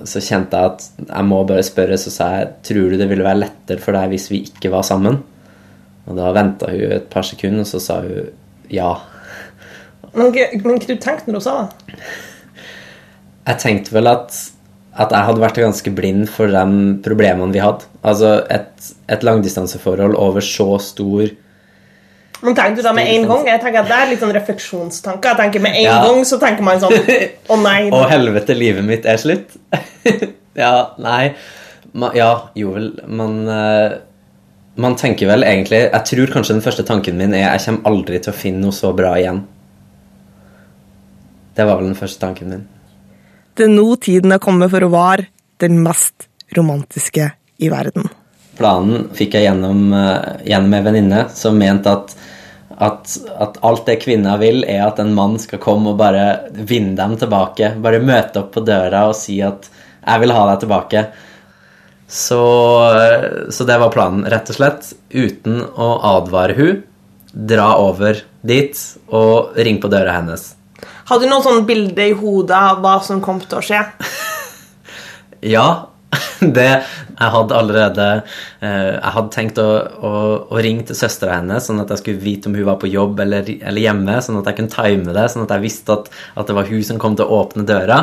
så 0.07 0.21
kjente 0.23 0.55
jeg 0.55 0.71
at 0.71 0.85
jeg 1.09 1.27
må 1.27 1.41
bare 1.47 1.65
spørre, 1.65 1.97
så 1.99 2.13
sa 2.13 2.29
jeg 2.37 2.51
tror 2.69 2.93
du 2.93 2.99
det 2.99 3.09
ville 3.09 3.25
være 3.25 3.41
lettere 3.43 3.83
for 3.83 3.97
deg 3.97 4.13
hvis 4.13 4.29
vi 4.31 4.45
ikke 4.47 4.71
var 4.71 4.85
sammen? 4.87 5.19
Og 6.07 6.15
da 6.15 6.31
venta 6.35 6.71
hun 6.71 6.93
et 6.95 7.09
par 7.11 7.27
sekunder, 7.27 7.65
og 7.65 7.67
så 7.67 7.81
sa 7.83 7.99
hun 8.05 8.29
ja. 8.71 8.93
Men, 10.13 10.31
men 10.31 10.77
hva 10.77 10.77
du 10.87 10.95
tenkte 10.95 11.27
når 11.27 11.41
du 11.41 11.45
sa 11.45 11.57
det? 11.65 11.97
Jeg 13.47 13.61
tenkte 13.63 13.95
vel 13.95 14.09
at, 14.11 14.35
at 14.95 15.11
jeg 15.13 15.27
hadde 15.29 15.43
vært 15.43 15.59
ganske 15.61 15.93
blind 15.95 16.25
for 16.31 16.51
de 16.51 16.95
problemene 17.03 17.53
vi 17.55 17.63
hadde. 17.63 17.87
Altså 18.07 18.37
et, 18.51 18.89
et 19.11 19.23
langdistanseforhold 19.23 20.15
over 20.19 20.43
så 20.43 20.73
stor 20.83 21.27
Men 22.41 22.53
tenker 22.55 22.75
du 22.77 22.81
da 22.85 22.91
med 22.93 23.07
en 23.09 23.23
gang? 23.27 23.45
Jeg 23.49 23.61
tenker 23.63 23.79
at 23.81 23.87
Det 23.89 23.95
er 23.97 24.09
litt 24.11 24.19
sånn 24.21 24.33
refleksjonstanker. 24.35 25.29
Jeg 25.31 25.37
tenker 25.41 25.63
Med 25.63 25.75
en 25.79 25.83
Ja. 25.87 25.95
gang 26.05 26.19
så 26.27 26.37
tenker 26.41 26.61
man 26.63 26.79
sånn 26.81 26.93
Å 27.53 27.57
nei. 27.63 27.89
Å, 27.89 28.03
helvete, 28.11 28.53
livet 28.57 28.85
mitt 28.85 29.05
er 29.09 29.17
slutt. 29.17 29.55
ja, 30.63 30.73
nei 31.01 31.31
Ma, 31.97 32.11
Ja, 32.13 32.29
jo 32.55 32.73
vel, 32.75 32.91
man 33.07 33.39
uh, 33.49 33.97
Man 34.77 34.95
tenker 34.99 35.31
vel 35.31 35.43
egentlig 35.47 35.79
Jeg 35.87 36.03
tror 36.11 36.33
kanskje 36.35 36.53
den 36.59 36.65
første 36.65 36.85
tanken 36.85 37.17
min 37.17 37.33
er 37.33 37.47
jeg 37.47 37.63
kommer 37.65 37.89
aldri 37.93 38.19
til 38.21 38.33
å 38.35 38.37
finne 38.37 38.61
noe 38.67 38.75
så 38.75 38.91
bra 38.93 39.15
igjen. 39.17 39.41
Det 41.57 41.65
var 41.65 41.79
vel 41.79 41.87
den 41.89 41.97
første 41.97 42.21
tanken 42.21 42.51
min. 42.53 42.67
Det 43.57 43.65
er 43.65 43.71
nå 43.73 43.87
tiden 43.97 44.35
er 44.35 44.41
kommet 44.43 44.69
for 44.69 44.85
å 44.85 44.91
være 44.93 45.25
den 45.63 45.79
mest 45.81 46.27
romantiske 46.53 47.31
i 47.65 47.71
verden. 47.73 48.05
Planen 48.59 49.07
fikk 49.17 49.33
jeg 49.37 49.47
gjennom, 49.47 49.79
eh, 49.97 50.43
gjennom 50.51 50.75
en 50.77 50.85
venninne 50.85 51.23
som 51.33 51.57
mente 51.57 51.89
at, 51.89 52.13
at, 52.77 53.13
at 53.41 53.57
alt 53.65 53.87
det 53.87 53.99
kvinner 54.03 54.37
vil, 54.41 54.61
er 54.69 54.83
at 54.85 54.99
en 55.01 55.15
mann 55.17 55.37
skal 55.41 55.61
komme 55.61 55.93
og 55.93 56.01
bare 56.01 56.51
vinne 56.53 56.93
dem 56.99 57.15
tilbake. 57.17 57.73
Bare 57.81 58.03
møte 58.03 58.43
opp 58.43 58.51
på 58.53 58.65
døra 58.65 59.07
og 59.09 59.17
si 59.17 59.39
at 59.41 59.69
'jeg 60.07 60.21
vil 60.21 60.31
ha 60.31 60.43
deg 60.51 60.61
tilbake'. 60.63 61.07
Så, 62.07 62.39
så 63.51 63.65
det 63.67 63.79
var 63.81 63.91
planen, 63.91 64.23
rett 64.23 64.49
og 64.49 64.55
slett. 64.55 64.93
Uten 65.11 65.59
å 65.75 65.89
advare 66.15 66.55
hun, 66.55 66.83
dra 67.33 67.73
over 67.81 68.21
dit 68.41 68.77
og 69.09 69.57
ringe 69.57 69.81
på 69.83 69.91
døra 69.91 70.15
hennes. 70.21 70.53
Hadde 71.09 71.25
du 71.25 71.31
noen 71.31 71.43
sånne 71.43 71.67
bilder 71.67 72.13
i 72.13 72.15
hodet 72.15 72.55
av 72.55 72.79
hva 72.83 72.97
som 73.03 73.19
kom 73.23 73.41
til 73.43 73.59
å 73.59 73.65
skje? 73.65 73.83
Ja, 75.45 75.91
det 76.57 76.69
Jeg 76.69 77.31
hadde 77.33 77.55
allerede 77.57 78.05
eh, 78.63 78.93
Jeg 78.95 79.13
hadde 79.15 79.33
tenkt 79.33 79.59
å, 79.59 79.67
å, 79.99 80.11
å 80.53 80.61
ringe 80.63 80.85
til 80.87 80.95
søstera 80.95 81.39
hennes, 81.41 81.67
sånn 81.67 81.81
at 81.83 81.91
jeg 81.91 82.03
skulle 82.03 82.23
vite 82.23 82.47
om 82.49 82.55
hun 82.55 82.67
var 82.69 82.79
på 82.81 82.89
jobb 82.91 83.19
eller, 83.25 83.49
eller 83.57 83.83
hjemme, 83.83 84.19
sånn 84.23 84.39
at 84.39 84.47
jeg 84.49 84.59
kunne 84.59 84.73
time 84.73 85.15
det, 85.17 85.25
sånn 85.33 85.43
at 85.43 85.55
jeg 85.57 85.65
visste 85.65 85.97
at, 85.97 86.11
at 86.39 86.47
det 86.47 86.55
var 86.57 86.69
hun 86.69 86.85
som 86.85 87.01
kom 87.01 87.17
til 87.17 87.27
å 87.27 87.41
åpne 87.41 87.67
døra. 87.67 87.99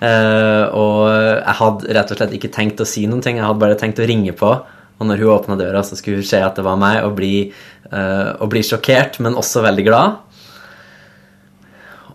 Eh, 0.00 0.64
og 0.76 1.08
jeg 1.10 1.56
hadde 1.60 1.96
rett 1.96 2.12
og 2.12 2.20
slett 2.20 2.36
ikke 2.38 2.52
tenkt 2.54 2.80
å 2.80 2.88
si 2.88 3.06
noen 3.10 3.24
ting, 3.24 3.40
jeg 3.40 3.48
hadde 3.48 3.64
bare 3.64 3.78
tenkt 3.80 4.00
å 4.00 4.08
ringe 4.08 4.36
på. 4.36 4.54
Og 5.00 5.08
når 5.08 5.22
hun 5.22 5.32
åpna 5.32 5.56
døra, 5.56 5.82
så 5.84 5.96
skulle 5.96 6.20
hun 6.20 6.28
se 6.28 6.40
at 6.44 6.58
det 6.60 6.64
var 6.66 6.78
meg, 6.80 7.00
og 7.06 7.14
bli, 7.16 7.34
eh, 7.90 8.30
og 8.36 8.50
bli 8.52 8.62
sjokkert, 8.66 9.18
men 9.24 9.38
også 9.40 9.64
veldig 9.64 9.86
glad. 9.86 10.18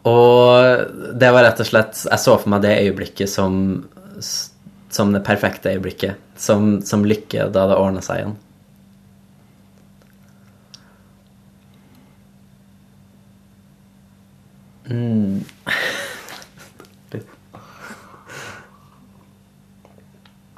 Og 0.05 1.17
det 1.17 1.31
var 1.33 1.47
rett 1.47 1.61
og 1.63 1.65
slett 1.65 2.03
Jeg 2.05 2.21
så 2.21 2.35
for 2.37 2.51
meg 2.53 2.61
det 2.61 2.75
øyeblikket 2.83 3.31
som, 3.31 3.55
som 4.95 5.11
det 5.11 5.25
perfekte 5.27 5.73
øyeblikket. 5.75 6.21
Som, 6.39 6.79
som 6.87 7.03
lykke 7.07 7.49
da 7.51 7.67
det 7.67 7.75
ordna 7.79 8.03
seg 8.05 8.21
igjen. 8.21 8.35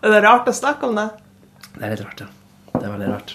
Er 0.08 0.14
det 0.14 0.20
rart 0.24 0.48
å 0.48 0.54
snakke 0.54 0.88
om 0.88 0.96
det? 0.96 1.08
Det 1.74 1.84
er 1.84 1.90
litt 1.96 2.04
rart, 2.06 2.22
ja. 2.22 2.28
Det 2.78 2.84
er 2.86 2.92
veldig 2.94 3.08
rart. 3.10 3.34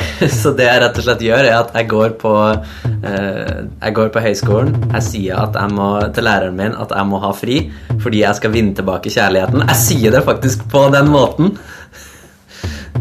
Så 0.40 0.52
det 0.56 0.68
jeg 0.68 0.82
rett 0.82 0.98
og 0.98 1.06
slett 1.06 1.24
gjør, 1.26 1.48
er 1.48 1.58
at 1.58 1.74
jeg 1.76 1.88
går 1.90 2.16
på 2.20 2.32
eh, 2.50 3.58
Jeg 3.82 3.96
går 3.98 4.12
på 4.14 4.22
høyskolen. 4.24 4.74
Jeg 4.96 5.06
sier 5.08 5.42
jeg 5.42 5.74
må, 5.76 5.90
til 6.14 6.26
læreren 6.28 6.58
min 6.58 6.76
at 6.78 6.94
jeg 6.94 7.08
må 7.10 7.22
ha 7.22 7.32
fri 7.36 7.58
fordi 8.02 8.22
jeg 8.24 8.38
skal 8.38 8.54
vinne 8.54 8.74
tilbake 8.74 9.12
kjærligheten. 9.12 9.62
Jeg 9.68 9.78
sier 9.78 10.14
det 10.14 10.24
faktisk 10.26 10.66
på 10.72 10.88
den 10.94 11.10
måten. 11.12 11.52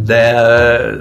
Det, 0.02 0.22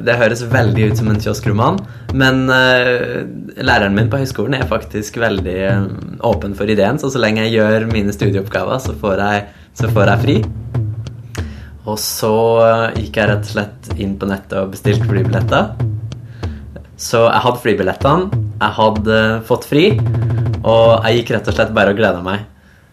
det 0.04 0.16
høres 0.18 0.42
veldig 0.50 0.90
ut 0.90 0.98
som 1.00 1.08
en 1.12 1.20
kioskroman, 1.22 1.78
men 2.12 2.42
eh, 2.52 3.22
læreren 3.62 3.96
min 3.96 4.10
på 4.12 4.20
høyskolen 4.20 4.58
er 4.58 4.68
faktisk 4.68 5.20
veldig 5.22 5.58
eh, 5.68 5.86
åpen 6.26 6.56
for 6.58 6.68
ideen, 6.68 7.00
så 7.00 7.12
så 7.12 7.22
lenge 7.22 7.46
jeg 7.46 7.56
gjør 7.60 7.88
mine 7.92 8.12
studieoppgaver, 8.12 8.82
så 8.82 8.96
får 9.00 9.22
jeg, 9.24 9.46
så 9.78 9.92
får 9.94 10.12
jeg 10.12 10.24
fri. 10.26 10.36
Og 11.88 11.96
så 12.00 12.34
eh, 12.66 13.00
gikk 13.00 13.18
jeg 13.20 13.30
rett 13.30 13.46
og 13.46 13.54
slett 13.54 13.90
inn 13.96 14.16
på 14.20 14.28
nettet 14.28 14.58
og 14.60 14.74
bestilte 14.74 15.08
flybilletter. 15.08 15.72
Så 17.00 17.24
jeg 17.24 17.42
hadde 17.46 17.62
flybillettene, 17.62 18.40
jeg 18.60 18.76
hadde 18.76 19.16
eh, 19.16 19.36
fått 19.48 19.68
fri, 19.68 19.84
og 20.60 21.06
jeg 21.06 21.20
gikk 21.20 21.36
rett 21.36 21.48
og 21.48 21.56
slett 21.56 21.76
bare 21.76 21.94
og 21.94 22.00
gleda 22.00 22.20
meg. 22.24 22.44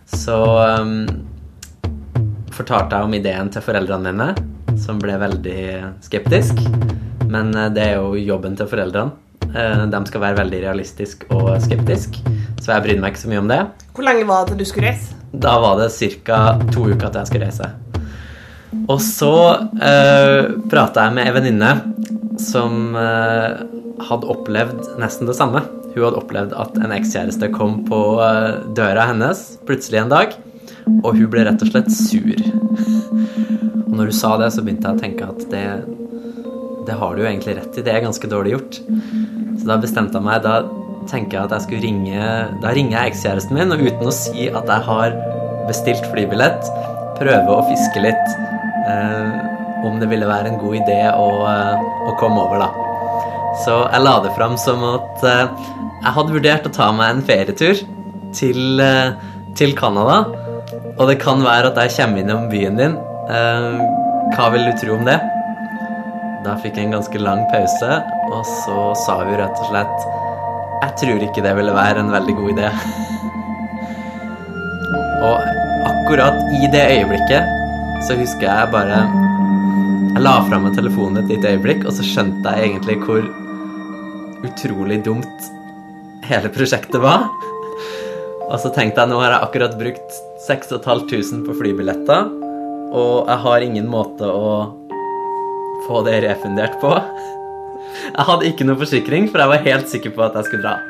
Så 0.08 0.38
um, 0.80 1.02
fortalte 2.56 2.96
jeg 2.96 3.10
om 3.10 3.16
ideen 3.18 3.50
til 3.52 3.66
foreldrene 3.66 4.14
mine, 4.14 4.78
som 4.80 5.02
ble 5.04 5.18
veldig 5.20 5.64
skeptisk. 6.06 6.62
Men 7.28 7.52
det 7.76 7.84
er 7.84 7.98
jo 7.98 8.14
jobben 8.16 8.56
til 8.56 8.70
foreldrene. 8.72 9.12
De 9.92 10.00
skal 10.08 10.24
være 10.24 10.40
veldig 10.40 10.62
realistiske 10.64 11.28
og 11.36 11.58
skeptiske. 11.64 12.24
så 12.62 12.72
jeg 12.78 12.86
brydde 12.86 13.04
meg 13.04 13.16
ikke 13.16 13.24
så 13.26 13.34
mye 13.34 13.44
om 13.44 13.52
det. 13.52 13.60
Hvor 13.96 14.08
lenge 14.08 14.28
var 14.32 14.46
det 14.46 14.54
til 14.54 14.64
du 14.64 14.70
skulle 14.72 14.94
reise? 14.94 15.20
Da 15.36 15.58
var 15.60 15.76
det 15.82 15.92
ca. 16.24 16.40
to 16.72 16.88
uker 16.88 17.10
til 17.10 17.20
jeg 17.20 17.28
skulle 17.34 17.52
reise. 17.52 17.72
Og 18.88 19.00
så 19.04 19.34
uh, 19.80 20.42
prata 20.72 21.08
jeg 21.08 21.16
med 21.16 21.28
ei 21.28 21.34
venninne 21.36 21.72
som 22.42 22.96
uh, 22.98 23.64
hadde 24.08 24.30
opplevd 24.32 24.98
nesten 25.02 25.30
det 25.30 25.38
samme. 25.38 25.64
Hun 25.94 26.04
hadde 26.04 26.20
opplevd 26.20 26.56
at 26.60 26.76
en 26.82 26.94
ekskjæreste 26.96 27.50
kom 27.56 27.82
på 27.88 28.02
uh, 28.20 28.64
døra 28.78 29.08
hennes 29.12 29.44
plutselig 29.68 30.04
en 30.04 30.12
dag, 30.14 30.36
og 31.02 31.14
hun 31.16 31.30
ble 31.32 31.46
rett 31.48 31.64
og 31.64 31.72
slett 31.72 31.92
sur. 31.94 32.44
Og 33.88 33.94
når 33.96 34.12
hun 34.12 34.20
sa 34.20 34.36
det, 34.42 34.52
så 34.54 34.64
begynte 34.66 34.92
jeg 34.92 35.00
å 35.00 35.04
tenke 35.06 35.30
at 35.32 35.48
det, 35.54 35.68
det 36.90 37.00
har 37.00 37.16
du 37.16 37.24
jo 37.24 37.30
egentlig 37.30 37.58
rett 37.58 37.80
i. 37.80 37.86
Det 37.86 37.94
er 37.94 38.04
ganske 38.06 38.32
dårlig 38.32 38.58
gjort. 38.58 38.82
Så 39.58 39.70
da 39.70 39.80
bestemte 39.82 40.20
jeg 40.20 40.28
meg. 40.28 40.44
Da 40.46 40.60
tenker 41.08 41.38
jeg 41.40 41.48
at 41.48 41.56
jeg 41.56 41.66
skulle 41.66 41.86
ringe 41.86 42.28
Da 42.62 42.74
ringer 42.76 42.98
jeg 42.98 43.14
ekskjæresten 43.14 43.58
min, 43.58 43.74
og 43.74 43.84
uten 43.84 44.12
å 44.12 44.14
si 44.16 44.50
at 44.52 44.70
jeg 44.70 44.88
har 44.90 45.18
bestilt 45.68 46.06
flybillett, 46.12 46.70
prøve 47.18 47.56
å 47.58 47.66
fiske 47.68 48.04
litt 48.04 48.28
eh, 48.36 48.57
om 49.88 50.00
det 50.02 50.10
ville 50.10 50.28
være 50.28 50.52
en 50.52 50.60
god 50.62 50.76
idé 50.80 51.00
å, 51.12 51.30
eh, 51.48 51.88
å 52.10 52.16
komme 52.20 52.44
over, 52.44 52.66
da. 52.66 52.88
Så 53.64 53.78
jeg 53.90 54.04
la 54.04 54.16
det 54.24 54.34
fram 54.38 54.58
som 54.62 54.84
at 54.86 55.24
eh, 55.26 55.46
jeg 56.04 56.14
hadde 56.18 56.36
vurdert 56.36 56.68
å 56.70 56.74
ta 56.74 56.92
meg 56.96 57.08
en 57.10 57.24
ferietur 57.26 57.82
til, 58.38 58.82
eh, 58.84 59.16
til 59.58 59.74
Canada. 59.78 60.20
Og 60.98 61.08
det 61.10 61.20
kan 61.24 61.42
være 61.46 61.72
at 61.72 61.80
jeg 61.82 61.96
kommer 61.98 62.22
innom 62.22 62.50
byen 62.52 62.78
din. 62.80 62.98
Eh, 63.34 63.82
hva 64.36 64.52
vil 64.54 64.68
du 64.68 64.78
tro 64.78 64.98
om 64.98 65.08
det? 65.08 65.18
Da 66.46 66.56
fikk 66.62 66.78
jeg 66.78 66.88
en 66.88 66.98
ganske 67.00 67.22
lang 67.22 67.46
pause, 67.52 67.92
og 68.30 68.44
så 68.46 68.80
sa 69.06 69.18
hun 69.24 69.36
rett 69.40 69.58
og 69.58 69.72
slett 69.72 70.08
Jeg 70.78 70.94
tror 71.02 71.24
ikke 71.26 71.42
det 71.44 71.56
ville 71.58 71.74
være 71.74 72.04
en 72.04 72.14
veldig 72.14 72.36
god 72.38 72.50
idé. 72.54 72.68
Og 75.28 75.38
akkurat 75.90 76.38
i 76.54 76.70
det 76.70 76.84
øyeblikket 76.94 77.57
så 78.06 78.16
husker 78.18 78.46
jeg 78.46 78.72
bare 78.74 79.02
Jeg 80.14 80.24
la 80.24 80.34
fra 80.46 80.60
meg 80.62 80.76
telefonen 80.78 81.22
et 81.22 81.32
lite 81.32 81.52
øyeblikk, 81.56 81.86
og 81.86 81.94
så 81.94 82.06
skjønte 82.06 82.54
jeg 82.54 82.72
egentlig 82.72 82.98
hvor 83.04 83.24
utrolig 84.48 85.00
dumt 85.06 85.50
hele 86.26 86.50
prosjektet 86.54 87.02
var. 87.04 87.28
Og 88.48 88.58
så 88.64 88.72
tenkte 88.74 89.04
jeg 89.04 89.12
nå 89.12 89.20
har 89.22 89.36
jeg 89.36 89.46
akkurat 89.46 89.78
brukt 89.78 90.18
6500 90.48 91.46
på 91.46 91.58
flybilletter, 91.60 92.32
og 92.98 93.30
jeg 93.30 93.40
har 93.46 93.66
ingen 93.66 93.88
måte 93.92 94.26
å 94.26 94.52
få 95.86 96.02
det 96.08 96.24
refundert 96.26 96.80
på. 96.82 96.94
Jeg 98.08 98.28
hadde 98.32 98.50
ikke 98.50 98.68
noe 98.68 98.82
forsikring, 98.82 99.30
for 99.30 99.44
jeg 99.44 99.54
var 99.54 99.70
helt 99.70 99.88
sikker 99.92 100.12
på 100.18 100.26
at 100.26 100.34
jeg 100.40 100.50
skulle 100.50 100.66
dra. 100.66 100.78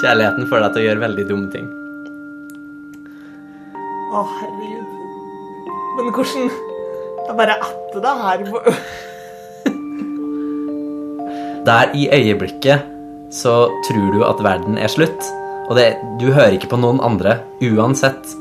Kjærligheten 0.00 0.46
får 0.48 0.62
deg 0.64 0.72
til 0.72 0.80
å 0.80 0.84
gjøre 0.86 1.02
veldig 1.02 1.24
dumme 1.28 1.50
ting. 1.52 1.66
Å, 4.10 4.22
herregud. 4.38 4.94
Men 5.98 6.08
hvordan 6.16 6.50
Jeg 7.26 7.36
bare 7.38 7.56
etter 7.60 8.00
det 8.02 8.14
her 8.20 8.38
Der 11.68 11.92
i 11.94 12.06
øyeblikket 12.16 12.88
så 13.30 13.68
tror 13.86 14.08
du 14.14 14.24
at 14.26 14.40
verden 14.42 14.78
er 14.80 14.90
slutt. 14.90 15.26
Og 15.68 15.76
det, 15.78 15.92
du 16.18 16.32
hører 16.32 16.56
ikke 16.56 16.72
på 16.72 16.80
noen 16.80 16.98
andre. 17.04 17.36
Uansett, 17.62 18.32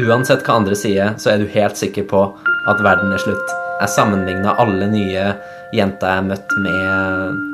uansett 0.00 0.42
hva 0.46 0.56
andre 0.58 0.78
sier, 0.78 1.12
så 1.20 1.34
er 1.34 1.44
du 1.44 1.52
helt 1.52 1.78
sikker 1.78 2.08
på 2.10 2.24
at 2.72 2.82
verden 2.82 3.12
er 3.14 3.22
slutt. 3.22 3.52
Jeg 3.82 3.92
sammenligna 3.92 4.56
alle 4.58 4.88
nye 4.90 5.28
jenter 5.76 6.16
jeg 6.16 6.26
møtte 6.32 6.64
med, 6.64 7.44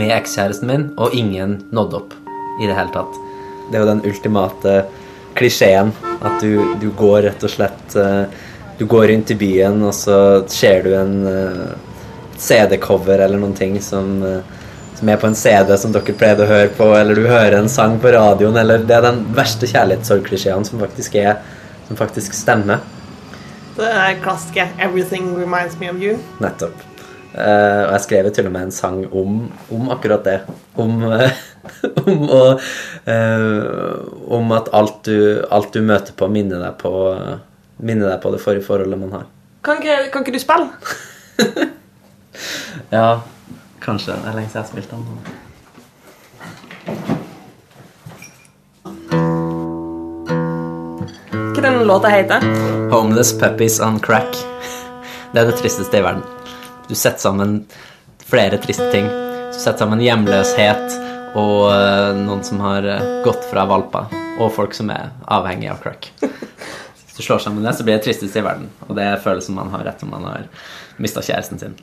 med 0.00 0.16
ekskjæresten 0.16 0.72
min, 0.72 0.88
og 0.98 1.14
ingen 1.14 1.60
nådde 1.70 2.00
opp 2.00 2.16
i 2.60 2.66
det 2.66 2.76
hele 2.76 2.92
tatt. 2.94 3.18
Det 3.68 3.76
er 3.76 3.84
jo 3.84 3.90
den 3.90 4.04
ultimate 4.08 4.76
klisjeen 5.38 5.92
at 6.20 6.40
du, 6.42 6.76
du 6.80 6.90
går 6.98 7.22
rett 7.28 7.44
og 7.44 7.52
slett 7.52 7.96
eh, 7.96 8.24
Du 8.78 8.86
går 8.86 9.08
rundt 9.10 9.30
i 9.30 9.34
byen, 9.34 9.80
og 9.82 9.94
så 9.94 10.46
ser 10.46 10.84
du 10.86 10.92
en 10.94 11.14
eh, 11.26 11.70
CD-cover 12.38 13.18
eller 13.24 13.40
noen 13.40 13.56
ting 13.58 13.74
som, 13.82 14.12
eh, 14.22 14.68
som 14.94 15.10
er 15.10 15.18
på 15.18 15.26
en 15.26 15.38
CD 15.38 15.72
som 15.78 15.94
dere 15.94 16.14
pleide 16.14 16.46
å 16.46 16.50
høre 16.50 16.70
på, 16.76 16.86
eller 16.94 17.18
du 17.18 17.26
hører 17.26 17.58
en 17.58 17.70
sang 17.70 17.98
på 17.98 18.12
radioen, 18.14 18.58
eller 18.60 18.86
Det 18.86 18.94
er 18.94 19.08
den 19.08 19.24
verste 19.34 19.66
kjærlighetssorgklisjeen 19.70 20.66
som 20.68 20.82
faktisk 20.82 21.18
er 21.18 21.40
Som 21.88 21.96
faktisk 21.96 22.34
stemmer. 22.36 22.82
Det 23.78 23.86
er 23.88 24.18
klassiske 24.22 24.68
'Everything 24.78 25.34
reminds 25.38 25.78
me 25.80 25.88
of 25.88 25.96
you'. 25.96 26.18
Nettopp. 26.38 26.87
Eh, 27.38 27.82
og 27.86 27.92
jeg 27.94 28.02
skrev 28.02 28.30
til 28.34 28.48
og 28.48 28.54
med 28.54 28.66
en 28.66 28.74
sang 28.74 29.04
om, 29.14 29.40
om 29.74 29.90
akkurat 29.94 30.24
det. 30.26 30.38
Om, 30.74 31.04
eh, 31.12 31.42
om, 32.04 32.24
å, 32.34 32.42
eh, 33.06 33.98
om 34.38 34.54
at 34.56 34.70
alt 34.74 35.04
du, 35.06 35.18
alt 35.54 35.70
du 35.74 35.84
møter 35.84 36.16
på, 36.18 36.30
minner 36.34 36.64
deg 36.64 36.78
på, 36.82 36.92
minner 37.78 38.10
deg 38.10 38.22
på 38.24 38.32
det 38.34 38.42
forrige 38.42 38.66
forholdet 38.66 38.98
man 38.98 39.14
har. 39.20 39.28
Kan 39.66 39.82
ikke, 39.82 40.08
kan 40.14 40.26
ikke 40.26 40.38
du 40.38 40.42
spille? 40.42 40.70
Ja, 42.94 43.20
kanskje. 43.82 44.14
Det 44.22 44.30
er 44.30 44.36
lenge 44.36 44.48
siden 44.52 44.60
jeg 44.60 44.62
har 44.62 44.70
spilt 44.70 44.90
den. 44.94 45.02
Hva 51.58 51.64
den 51.66 51.82
låta 51.90 52.14
heter? 52.14 52.46
Homeless 52.94 53.34
puppies 53.34 53.80
on 53.82 53.98
crack. 54.00 54.38
Det 55.34 55.42
er 55.42 55.50
det 55.50 55.58
tristeste 55.58 55.98
i 55.98 56.06
verden. 56.06 56.37
Du 56.88 56.94
setter 56.94 57.18
sammen 57.18 57.66
flere 58.24 58.56
triste 58.58 58.90
ting. 58.92 59.06
Du 59.52 59.58
setter 59.58 59.82
sammen 59.82 60.00
hjemløshet 60.00 60.94
og 61.36 61.68
eh, 61.68 62.16
noen 62.16 62.40
som 62.44 62.62
har 62.64 62.86
eh, 62.88 63.08
gått 63.24 63.44
fra 63.50 63.66
valper, 63.68 64.08
og 64.40 64.54
folk 64.56 64.72
som 64.76 64.88
er 64.94 65.10
avhengig 65.28 65.68
av 65.68 65.82
crack. 65.82 66.08
Hvis 66.22 67.18
du 67.18 67.22
slår 67.26 67.44
sammen 67.44 67.66
det, 67.66 67.74
så 67.76 67.84
blir 67.84 67.98
det 67.98 68.06
tristeste 68.06 68.40
i 68.40 68.46
verden. 68.46 68.70
Og 68.88 68.96
det 68.96 69.04
er 69.04 69.20
følelsen 69.20 69.58
man 69.58 69.72
har 69.74 69.84
etter 69.90 70.08
man 70.08 70.24
har 70.24 70.48
mista 70.96 71.20
kjæresten 71.20 71.60
sin. 71.60 71.76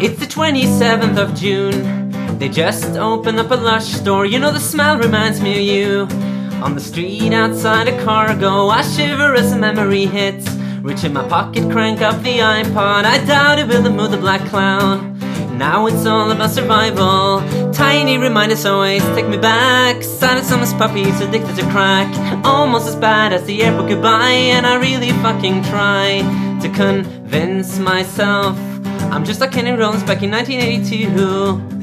It's 0.00 0.18
the 0.20 0.26
27th 0.30 1.18
of 1.18 1.34
June. 1.34 2.38
They 2.38 2.48
just 2.48 2.96
opened 2.96 3.40
up 3.40 3.50
a 3.50 3.56
lush 3.56 3.92
store. 3.98 4.24
You 4.24 4.38
know, 4.38 4.52
the 4.52 4.60
smell 4.60 4.96
reminds 4.96 5.42
me 5.42 5.52
of 5.52 5.60
you. 5.60 6.29
On 6.62 6.74
the 6.74 6.80
street 6.80 7.32
outside 7.32 7.88
a 7.88 8.04
cargo, 8.04 8.68
I 8.68 8.82
shiver 8.82 9.34
as 9.34 9.52
a 9.52 9.56
memory 9.56 10.06
hits. 10.06 10.48
Reach 10.82 11.04
in 11.04 11.12
my 11.12 11.26
pocket, 11.28 11.70
crank 11.70 12.00
up 12.00 12.22
the 12.22 12.38
iPod. 12.38 13.04
I 13.04 13.24
doubt 13.24 13.58
it 13.58 13.68
will 13.68 13.90
move 13.90 14.10
the 14.10 14.18
black 14.18 14.46
clown. 14.48 15.18
Now 15.56 15.86
it's 15.86 16.06
all 16.06 16.30
about 16.30 16.50
survival. 16.50 17.40
Tiny 17.72 18.18
reminders 18.18 18.66
always 18.66 19.02
take 19.14 19.28
me 19.28 19.36
back. 19.36 20.02
Silent 20.02 20.46
summer's 20.46 20.74
puppies 20.74 21.20
addicted 21.20 21.56
to 21.56 21.62
crack. 21.70 22.08
Almost 22.44 22.88
as 22.88 22.96
bad 22.96 23.32
as 23.32 23.44
the 23.44 23.62
airport 23.62 23.88
goodbye. 23.88 24.40
And 24.54 24.66
I 24.66 24.76
really 24.76 25.12
fucking 25.22 25.64
try 25.64 26.20
to 26.62 26.68
convince 26.68 27.78
myself 27.78 28.56
I'm 29.12 29.24
just 29.24 29.40
like 29.40 29.50
Kenny 29.50 29.72
Rollins 29.72 30.04
back 30.04 30.22
in 30.22 30.30
1982. 30.30 31.79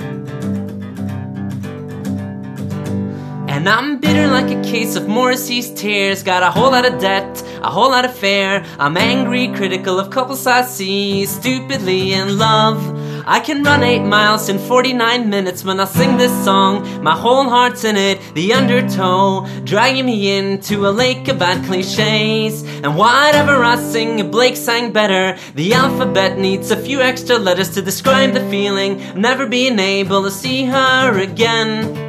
I'm 3.68 4.00
bitter 4.00 4.28
like 4.28 4.50
a 4.50 4.62
case 4.62 4.96
of 4.96 5.08
Morrissey's 5.08 5.74
tears. 5.74 6.24
Got 6.24 6.44
a 6.44 6.52
whole 6.52 6.72
lot 6.72 6.86
of 6.86 7.02
debt, 7.02 7.44
a 7.62 7.70
whole 7.70 7.90
lot 7.90 8.06
of 8.06 8.16
fear. 8.16 8.64
I'm 8.80 8.96
angry, 8.96 9.48
critical 9.50 10.00
of 10.00 10.10
couples 10.10 10.46
I 10.46 10.62
see, 10.62 11.26
stupidly 11.26 12.14
in 12.14 12.38
love. 12.38 12.80
I 13.28 13.42
can 13.42 13.64
run 13.64 13.84
8 13.84 14.04
miles 14.04 14.48
in 14.48 14.58
49 14.58 15.30
minutes 15.30 15.66
when 15.66 15.82
I 15.82 15.86
sing 15.86 16.16
this 16.16 16.32
song. 16.46 17.04
My 17.04 17.14
whole 17.14 17.50
heart's 17.50 17.84
in 17.84 17.98
it, 17.98 18.22
the 18.36 18.54
undertow, 18.54 19.46
dragging 19.66 20.06
me 20.06 20.38
into 20.38 20.88
a 20.88 20.92
lake 20.92 21.28
of 21.28 21.40
bad 21.40 21.66
cliches. 21.66 22.64
And 22.64 22.96
whatever 22.96 23.64
I 23.66 23.76
sing, 23.76 24.32
Blake 24.32 24.56
sang 24.56 24.94
better. 24.94 25.38
The 25.56 25.74
alphabet 25.74 26.38
needs 26.38 26.72
a 26.72 26.78
few 26.78 27.02
extra 27.02 27.38
letters 27.38 27.72
to 27.72 27.82
describe 27.82 28.34
the 28.34 28.50
feeling 28.50 29.20
never 29.20 29.46
being 29.46 29.78
able 29.78 30.24
to 30.24 30.32
see 30.32 30.64
her 30.66 31.20
again. 31.20 32.07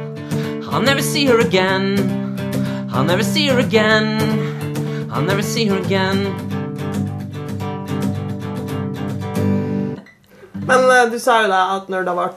I'll 0.71 0.81
never 0.81 1.01
see 1.01 1.25
her 1.25 1.39
again. 1.39 1.97
I'll 2.91 3.03
never 3.03 3.23
see 3.23 3.47
her 3.47 3.59
again. 3.59 4.19
I'll 5.11 5.23
never 5.23 5.41
see 5.41 5.65
her 5.65 5.77
again. 5.77 6.19
Men 10.53 10.85
eh, 10.91 11.09
du 11.11 11.17
sa 11.19 11.41
jo 11.41 11.49
da 11.49 11.61
at 11.77 11.89
når 11.89 12.05
det 12.05 12.13
ble 12.19 12.27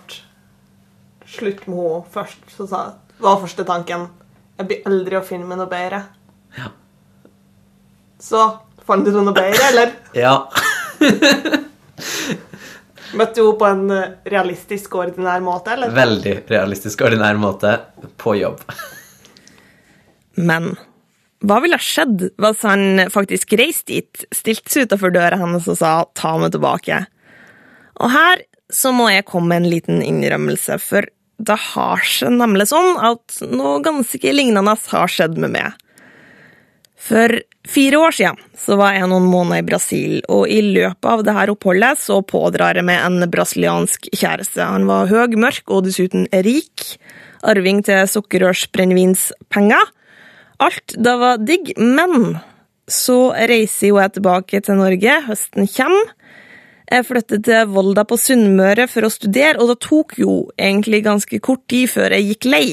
slutt 1.29 1.66
med 1.68 1.77
henne 1.77 2.12
først, 2.14 2.40
så 2.57 2.66
sa, 2.71 2.81
var 3.21 3.40
første 3.42 3.64
tanken 3.68 4.09
Jeg 4.57 4.68
blir 4.71 4.88
aldri 4.88 5.18
å 5.18 5.25
finne 5.27 5.49
meg 5.49 5.61
noe 5.61 5.68
bedre. 5.68 6.01
Ja. 6.57 6.71
Så 8.23 8.47
fant 8.87 9.05
du 9.05 9.12
noe 9.18 9.37
bedre, 9.37 9.68
eller? 9.73 9.92
Ja. 10.25 10.35
Møtte 13.12 13.40
du 13.40 13.44
henne 13.44 13.59
på 13.61 13.68
en 13.68 13.90
eh, 13.92 14.14
realistisk 14.33 14.94
og 14.96 15.07
ordinær 15.07 15.42
måte, 15.44 15.75
eller? 15.75 15.92
Veldig 15.96 16.37
realistisk, 16.48 17.05
ordinær 17.05 17.37
måte 17.40 17.75
på 18.20 18.37
jobb. 18.38 18.62
Men 20.40 20.72
hva 21.42 21.59
ville 21.62 21.77
ha 21.77 21.83
skjedd 21.83 22.29
hvis 22.40 22.62
han 22.64 23.03
faktisk 23.12 23.57
reiste 23.59 23.92
dit, 23.92 24.25
stilte 24.35 24.72
seg 24.72 24.88
utafor 24.88 25.12
døra 25.14 25.40
hennes 25.40 25.66
og 25.68 25.79
sa 25.81 25.92
'ta 26.14 26.37
meg 26.38 26.55
tilbake'? 26.55 27.05
Og 28.01 28.11
her 28.14 28.44
så 28.72 28.92
må 28.94 29.11
jeg 29.12 29.27
komme 29.29 29.53
med 29.53 29.62
en 29.62 29.70
liten 29.70 30.03
innrømmelse, 30.03 30.79
for 30.81 31.05
det 31.42 31.59
har 31.75 32.05
seg 32.07 32.33
nemlig 32.38 32.68
sånn 32.70 32.96
at 33.03 33.42
noe 33.51 33.83
ganske 33.85 34.33
lignende 34.33 34.77
har 34.94 35.11
skjedd 35.11 35.37
med 35.42 35.53
meg. 35.59 35.75
For 36.96 37.42
fire 37.68 37.98
år 37.98 38.14
siden 38.16 38.38
så 38.59 38.77
var 38.81 38.96
jeg 38.96 39.09
noen 39.11 39.27
måneder 39.31 39.62
i 39.62 39.66
Brasil, 39.66 40.14
og 40.33 40.51
i 40.51 40.61
løpet 40.64 41.09
av 41.09 41.25
dette 41.27 41.55
oppholdet 41.55 42.01
så 42.03 42.20
pådrar 42.27 42.79
jeg 42.79 42.87
meg 42.88 43.03
en 43.05 43.27
brasiliansk 43.31 44.09
kjæreste. 44.12 44.62
Han 44.64 44.88
var 44.90 45.11
høy, 45.11 45.37
mørk 45.38 45.70
og 45.70 45.87
dessuten 45.87 46.29
rik. 46.46 46.96
Arving 47.42 47.83
til 47.87 48.07
sukkerrørsbrennevinspenger. 48.11 49.92
Alt 50.62 50.94
da 50.94 51.16
var 51.18 51.42
digg, 51.42 51.72
men 51.79 52.37
så 52.90 53.33
reiser 53.35 53.90
jo 53.90 53.98
jeg 53.98 54.16
tilbake 54.18 54.61
til 54.62 54.79
Norge, 54.79 55.16
høsten 55.27 55.70
kommer. 55.70 56.12
Jeg 56.92 57.07
flyttet 57.09 57.44
til 57.46 57.68
Volda 57.72 58.05
på 58.05 58.18
Sunnmøre 58.20 58.85
for 58.90 59.07
å 59.07 59.12
studere, 59.12 59.57
og 59.62 59.70
det 59.70 59.79
tok 59.87 60.18
jo 60.20 60.33
egentlig 60.61 61.01
ganske 61.07 61.38
kort 61.40 61.62
tid 61.70 61.88
før 61.88 62.12
jeg 62.12 62.27
gikk 62.33 62.48
lei. 62.53 62.66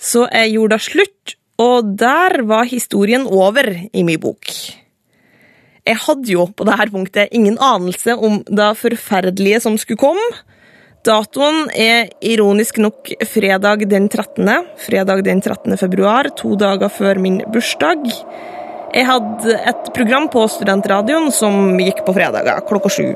Så 0.00 0.24
jeg 0.30 0.54
gjorde 0.54 0.76
da 0.76 0.84
slutt, 0.86 1.34
og 1.62 1.94
der 1.96 2.42
var 2.44 2.68
historien 2.68 3.24
over 3.26 3.68
i 3.92 4.02
min 4.04 4.20
bok. 4.20 4.50
Jeg 5.86 6.02
hadde 6.02 6.32
jo 6.32 6.48
på 6.50 6.66
dette 6.66 6.90
punktet 6.90 7.32
ingen 7.36 7.56
anelse 7.62 8.16
om 8.16 8.40
det 8.44 8.72
forferdelige 8.80 9.62
som 9.62 9.78
skulle 9.78 10.00
komme. 10.02 10.26
Datoen 11.06 11.68
er 11.70 12.10
ironisk 12.26 12.80
nok 12.82 13.12
fredag 13.30 13.86
den 13.86 14.08
13. 14.10 14.50
Fredag 14.82 15.22
den 15.24 15.40
13. 15.40 15.76
februar, 15.78 16.26
to 16.34 16.56
dager 16.58 16.90
før 16.90 17.22
min 17.22 17.38
bursdag. 17.54 18.02
Jeg 18.96 19.06
hadde 19.06 19.54
et 19.70 19.88
program 19.94 20.26
på 20.32 20.42
studentradioen 20.50 21.30
som 21.30 21.78
gikk 21.78 22.02
på 22.06 22.16
fredager 22.16 22.66
klokka 22.66 22.90
sju. 22.90 23.08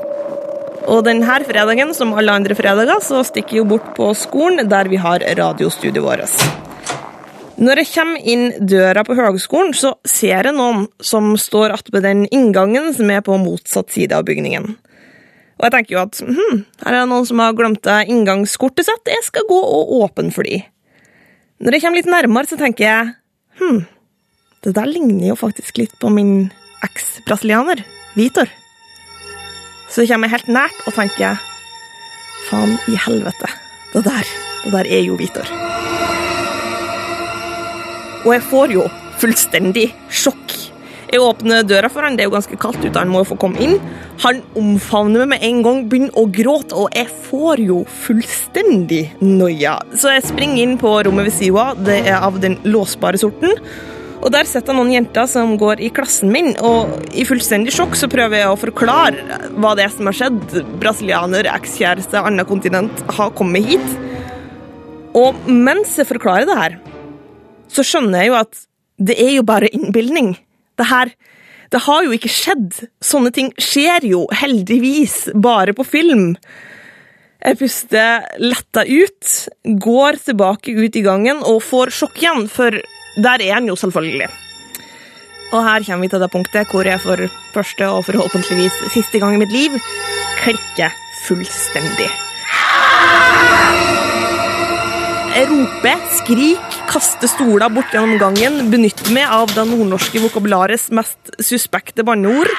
Og 0.91 1.05
denne 1.05 1.43
fredagen, 1.45 1.93
som 1.95 2.15
alle 2.15 2.39
andre 2.39 2.55
fredager, 2.55 3.03
så 3.05 3.25
stikker 3.27 3.61
jeg 3.61 3.71
bort 3.75 3.93
på 3.99 4.15
skolen 4.15 4.71
der 4.71 4.89
vi 4.89 5.01
har 5.03 5.27
radiostudioet 5.43 6.07
vårt. 6.07 6.60
Når 7.61 7.83
jeg 7.83 7.91
kommer 7.93 8.29
inn 8.33 8.47
døra 8.65 9.03
på 9.05 9.15
høgskolen, 9.19 9.75
så 9.77 9.93
ser 10.09 10.49
jeg 10.49 10.57
noen 10.57 10.87
som 11.05 11.35
står 11.37 11.75
attmed 11.75 12.07
den 12.07 12.23
inngangen 12.33 12.89
som 12.97 13.11
er 13.13 13.21
på 13.27 13.37
motsatt 13.37 13.93
side 13.93 14.17
av 14.17 14.25
bygningen. 14.29 14.71
Og 15.61 15.67
jeg 15.67 15.75
tenker 15.75 15.97
jo 15.99 16.03
at 16.07 16.21
hm, 16.25 16.63
her 16.81 16.95
er 16.95 17.03
det 17.03 17.11
noen 17.11 17.27
som 17.29 17.43
har 17.45 17.57
glemt 17.59 17.85
inngangskortet 17.85 18.89
sitt, 18.89 19.13
jeg 19.13 19.27
skal 19.27 19.45
gå 19.51 19.59
og 19.61 19.93
åpne 20.01 20.33
for 20.33 20.49
de. 20.49 20.63
Når 21.61 21.77
jeg 21.77 21.85
kommer 21.85 22.01
litt 22.01 22.09
nærmere, 22.09 22.49
så 22.49 22.57
tenker 22.57 22.87
jeg 22.87 23.11
hm, 23.61 23.83
det 24.65 24.73
der 24.77 24.89
ligner 24.89 25.29
jo 25.29 25.37
faktisk 25.37 25.83
litt 25.83 25.93
på 26.01 26.09
min 26.13 26.49
eks-brasilianer, 26.87 27.85
Vitor. 28.17 28.49
Så 29.93 30.09
kommer 30.09 30.31
jeg 30.31 30.39
helt 30.39 30.55
nært 30.57 30.81
og 30.87 30.97
tenker 30.97 31.37
faen 32.49 32.79
i 32.89 32.97
helvete, 32.97 33.53
det 33.93 34.07
der, 34.09 34.33
det 34.65 34.75
der 34.79 34.95
er 34.97 35.05
jo 35.05 35.21
Vitor. 35.21 35.53
Og 38.25 38.35
jeg 38.35 38.45
får 38.51 38.75
jo 38.77 38.89
fullstendig 39.21 39.91
sjokk. 40.09 40.57
Jeg 41.11 41.23
åpner 41.27 41.65
døra 41.67 41.89
for 41.91 42.07
han, 42.07 42.15
det 42.15 42.23
er 42.23 42.29
jo 42.29 42.37
ganske 42.37 42.57
kaldt 42.61 42.85
ute, 42.85 42.95
han 42.95 43.11
må 43.11 43.25
jo 43.25 43.33
få 43.33 43.39
komme 43.43 43.59
inn. 43.65 43.81
Han 44.23 44.45
omfavner 44.59 45.25
meg 45.25 45.33
med 45.33 45.47
en 45.49 45.63
gang, 45.67 45.81
begynner 45.91 46.19
å 46.21 46.29
gråte, 46.31 46.77
og 46.79 46.95
jeg 46.95 47.09
får 47.27 47.63
jo 47.65 47.81
fullstendig 48.05 49.03
noia. 49.25 49.81
Så 49.99 50.13
jeg 50.15 50.29
springer 50.29 50.63
inn 50.63 50.77
på 50.79 50.93
rommet 51.09 51.27
ved 51.27 51.35
sida, 51.35 51.73
det 51.75 52.05
er 52.05 52.21
av 52.23 52.39
den 52.43 52.61
låsbare 52.69 53.19
sorten, 53.19 53.59
Og 54.21 54.29
der 54.35 54.45
sitter 54.45 54.77
noen 54.77 54.93
jenter 54.93 55.25
som 55.31 55.55
går 55.57 55.81
i 55.81 55.89
klassen 55.97 56.29
min, 56.33 56.51
og 56.61 57.09
i 57.17 57.25
fullstendig 57.25 57.73
sjokk 57.73 57.97
så 57.97 58.09
prøver 58.13 58.43
jeg 58.43 58.51
å 58.53 58.59
forklare 58.61 59.39
hva 59.57 59.73
det 59.77 59.87
er 59.87 59.95
som 59.95 60.11
har 60.11 60.19
skjedd. 60.19 60.59
Brasilianer, 60.83 61.49
ekskjæreste, 61.49 62.21
annet 62.21 62.49
kontinent, 62.51 63.01
har 63.17 63.33
kommet 63.39 63.65
hit. 63.65 63.95
Og 65.17 65.41
mens 65.49 65.97
jeg 65.97 66.09
forklarer 66.11 66.45
det 66.51 66.59
her, 66.59 66.77
så 67.71 67.85
skjønner 67.87 68.25
jeg 68.25 68.33
jo 68.33 68.39
at 68.41 68.65
det 69.01 69.17
er 69.23 69.35
jo 69.39 69.47
bare 69.47 69.71
innbilning. 69.73 70.35
Det 70.79 70.89
her 70.91 71.15
Det 71.71 71.85
har 71.87 72.03
jo 72.03 72.11
ikke 72.11 72.29
skjedd. 72.35 72.81
Sånne 72.99 73.31
ting 73.31 73.53
skjer 73.55 74.03
jo 74.03 74.25
heldigvis 74.35 75.29
bare 75.39 75.71
på 75.71 75.85
film. 75.87 76.33
Jeg 77.39 77.59
puster 77.61 78.27
letta 78.43 78.83
ut, 78.83 79.29
går 79.79 80.19
tilbake 80.19 80.75
ut 80.75 80.99
i 80.99 81.05
gangen 81.07 81.45
og 81.47 81.63
får 81.63 81.95
sjokk 81.95 82.19
igjen, 82.19 82.49
for 82.51 82.75
der 83.23 83.45
er 83.47 83.55
han 83.55 83.71
jo 83.71 83.79
selvfølgelig. 83.79 84.27
Og 85.55 85.63
her 85.63 85.87
kommer 85.87 86.05
vi 86.05 86.11
til 86.11 86.23
det 86.23 86.31
punktet 86.35 86.75
hvor 86.75 86.91
jeg 86.91 87.03
for 87.07 87.23
første 87.55 87.89
og 87.95 88.05
forhåpentligvis 88.11 88.83
siste 88.95 89.23
gang 89.23 89.39
i 89.39 89.41
mitt 89.45 89.55
liv 89.55 89.79
klikker 90.43 90.91
fullstendig. 91.27 92.11
Jeg 95.31 95.47
roper, 95.47 96.01
skrik, 96.19 96.79
kaster 96.91 97.31
stoler 97.31 97.71
bort 97.71 97.93
gjennom 97.95 98.19
gangen, 98.19 98.65
benytte 98.73 99.13
meg 99.15 99.31
av 99.31 99.53
det 99.55 99.63
nordnorske 99.69 100.19
vokabularets 100.25 100.89
mest 100.97 101.31
suspekte 101.39 102.03
banneord. 102.07 102.51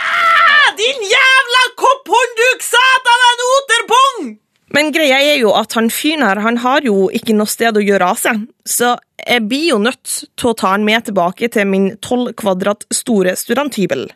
Din 0.80 1.04
jævla 1.04 1.64
kopphåndduk, 1.82 2.64
satan, 2.64 3.26
en 3.28 3.44
oterpung! 3.48 4.32
Men 4.72 4.94
greia 4.96 5.20
er 5.20 5.42
jo 5.42 5.52
at 5.60 5.76
han 5.76 5.92
fyren 5.92 6.24
her 6.24 6.40
han 6.46 6.62
har 6.64 6.88
jo 6.88 7.10
ikke 7.12 7.36
noe 7.36 7.52
sted 7.52 7.76
å 7.76 7.84
gjøre 7.84 8.08
av 8.14 8.22
seg, 8.22 8.46
så 8.64 8.96
jeg 9.20 9.44
blir 9.52 9.68
jo 9.74 9.82
nødt 9.84 10.16
til 10.40 10.54
å 10.54 10.56
ta 10.56 10.72
han 10.72 10.88
med 10.88 11.10
tilbake 11.10 11.52
til 11.52 11.68
min 11.68 11.92
tolv 12.00 12.32
kvadrat 12.40 12.88
store 12.96 13.36
studenthybel. 13.36 14.08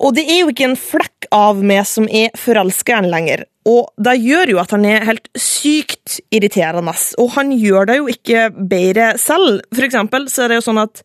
Og 0.00 0.14
det 0.16 0.24
er 0.32 0.42
jo 0.42 0.50
ikke 0.52 0.70
en 0.70 0.78
flekk 0.80 1.28
av 1.34 1.58
meg 1.60 1.84
som 1.88 2.06
er 2.08 2.32
forelska 2.38 3.02
lenger, 3.04 3.44
og 3.68 3.90
det 4.00 4.16
gjør 4.22 4.54
jo 4.54 4.60
at 4.62 4.72
han 4.72 4.86
er 4.88 5.04
helt 5.04 5.28
sykt 5.36 6.18
irriterende, 6.32 6.94
og 7.20 7.34
han 7.36 7.52
gjør 7.52 7.90
det 7.90 7.98
jo 7.98 8.08
ikke 8.08 8.46
bedre 8.56 9.12
selv. 9.20 9.60
For 9.74 9.84
eksempel 9.84 10.26
så 10.32 10.46
er 10.46 10.52
det 10.52 10.60
jo 10.60 10.66
sånn 10.70 10.80
at 10.80 11.02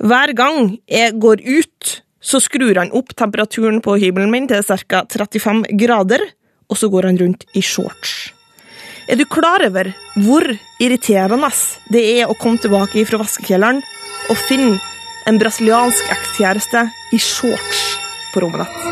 hver 0.00 0.32
gang 0.38 0.78
jeg 0.88 1.18
går 1.20 1.44
ut, 1.44 1.92
så 2.24 2.40
skrur 2.42 2.80
han 2.80 2.94
opp 2.96 3.12
temperaturen 3.18 3.82
på 3.84 3.98
hybelen 4.00 4.32
min 4.32 4.48
til 4.50 4.64
ca. 4.64 5.04
35 5.04 5.68
grader, 5.78 6.24
og 6.68 6.80
så 6.80 6.88
går 6.92 7.10
han 7.10 7.20
rundt 7.20 7.44
i 7.56 7.62
shorts. 7.64 8.32
Er 9.08 9.16
du 9.16 9.24
klar 9.28 9.62
over 9.64 9.92
hvor 10.24 10.44
irriterende 10.80 11.52
det 11.92 12.02
er 12.18 12.28
å 12.28 12.36
komme 12.40 12.60
tilbake 12.60 13.04
fra 13.08 13.20
vaskekjelleren 13.22 13.80
og 14.28 14.42
finne 14.48 14.76
en 15.28 15.40
brasiliansk 15.40 16.12
ekskjæreste 16.16 16.84
i 17.16 17.20
shorts 17.20 18.07
rommet 18.44 18.66
ditt? 18.66 18.88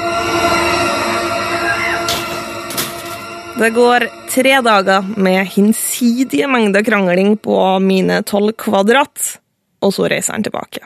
Det 3.56 3.70
går 3.72 4.04
tre 4.28 4.58
dager 4.60 5.04
med 5.16 5.46
hinsidige 5.48 6.48
mengder 6.48 6.84
krangling 6.84 7.36
på 7.40 7.56
mine 7.80 8.20
tolv 8.28 8.52
kvadrat, 8.60 9.38
og 9.80 9.94
så 9.96 10.10
reiser 10.12 10.36
han 10.36 10.44
tilbake. 10.44 10.82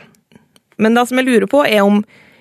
Men 0.79 0.95
det 0.95 1.09
som 1.09 1.19
jeg 1.19 1.27
lurer 1.27 1.49
på, 1.51 1.65
er 1.67 1.83
om 1.83 1.99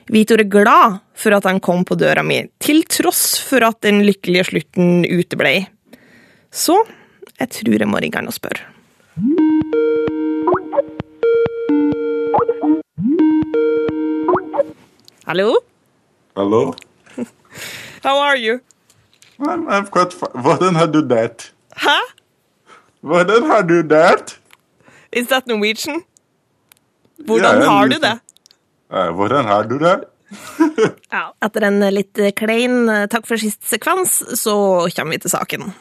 Vitor 0.10 0.42
er 0.42 0.50
glad 0.50 1.00
for 1.18 1.34
at 1.34 1.46
han 1.50 1.60
kom 1.62 1.82
på 1.86 1.98
døra 1.98 2.22
mi, 2.26 2.44
til 2.62 2.84
tross 2.86 3.40
for 3.46 3.66
at 3.66 3.82
den 3.86 4.04
lykkelige 4.06 4.48
slutten 4.52 5.04
uteblei. 5.06 5.68
Så 6.50 6.78
jeg 7.40 7.50
tror 7.58 7.78
jeg 7.80 7.90
må 7.90 8.02
ringe 8.02 8.22
han 8.22 8.30
og 8.30 8.38
spørre. 8.38 8.66
Hallo? 15.30 15.52
Hallo? 16.40 16.74
How 18.04 18.18
are 18.18 18.38
you? 18.38 18.62
I'm, 19.40 19.68
I'm 19.68 19.88
quite 19.88 20.14
fi- 20.14 20.32
Hvordan 20.36 20.76
har 20.76 20.88
du 20.88 21.02
det? 21.08 21.52
Hæ? 21.76 21.98
Hvordan 23.02 23.44
har 23.44 23.62
du 23.62 23.82
det? 23.84 24.40
Is 25.12 25.28
that 25.28 25.48
Norwegian? 25.48 26.04
Hvordan 27.26 27.62
Ja, 27.62 27.70
har 27.70 27.88
du 27.88 27.96
det? 28.00 28.20
Uh, 28.90 29.12
hvordan 29.16 29.46
har 29.46 29.64
du 29.64 29.78
det? 29.80 30.04
Ja, 31.12 31.24
etter 31.46 31.62
en 31.68 31.80
litt 31.94 32.20
klein 32.38 32.90
eh, 32.90 33.08
takk 33.12 33.28
for 33.28 33.36
sist 33.38 33.66
sekvens, 33.68 34.16
så 34.40 34.56
kommer 34.96 35.18
vi 35.18 35.20
til 35.26 35.30
saken. 35.36 35.74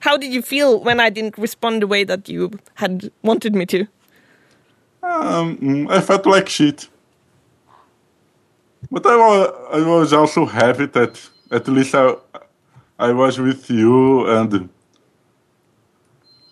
How 0.00 0.16
did 0.16 0.34
you 0.34 0.42
feel 0.42 0.80
when 0.82 0.98
I 0.98 1.10
didn't 1.10 1.38
respond 1.38 1.80
the 1.82 1.86
way 1.86 2.04
that 2.04 2.28
you 2.28 2.50
had 2.74 3.10
wanted 3.22 3.54
me 3.54 3.66
to? 3.66 3.86
Um, 5.02 5.58
mm, 5.62 5.90
I 5.90 6.00
felt 6.00 6.26
like 6.26 6.48
shit. 6.48 6.88
But 8.90 9.06
I 9.06 9.16
was, 9.16 9.68
I 9.72 9.88
was 9.88 10.12
also 10.12 10.46
happy 10.46 10.86
that 10.86 11.20
at 11.50 11.68
least 11.68 11.94
I, 11.94 12.14
I 12.98 13.12
was 13.12 13.38
with 13.38 13.70
you 13.70 14.26
and 14.26 14.68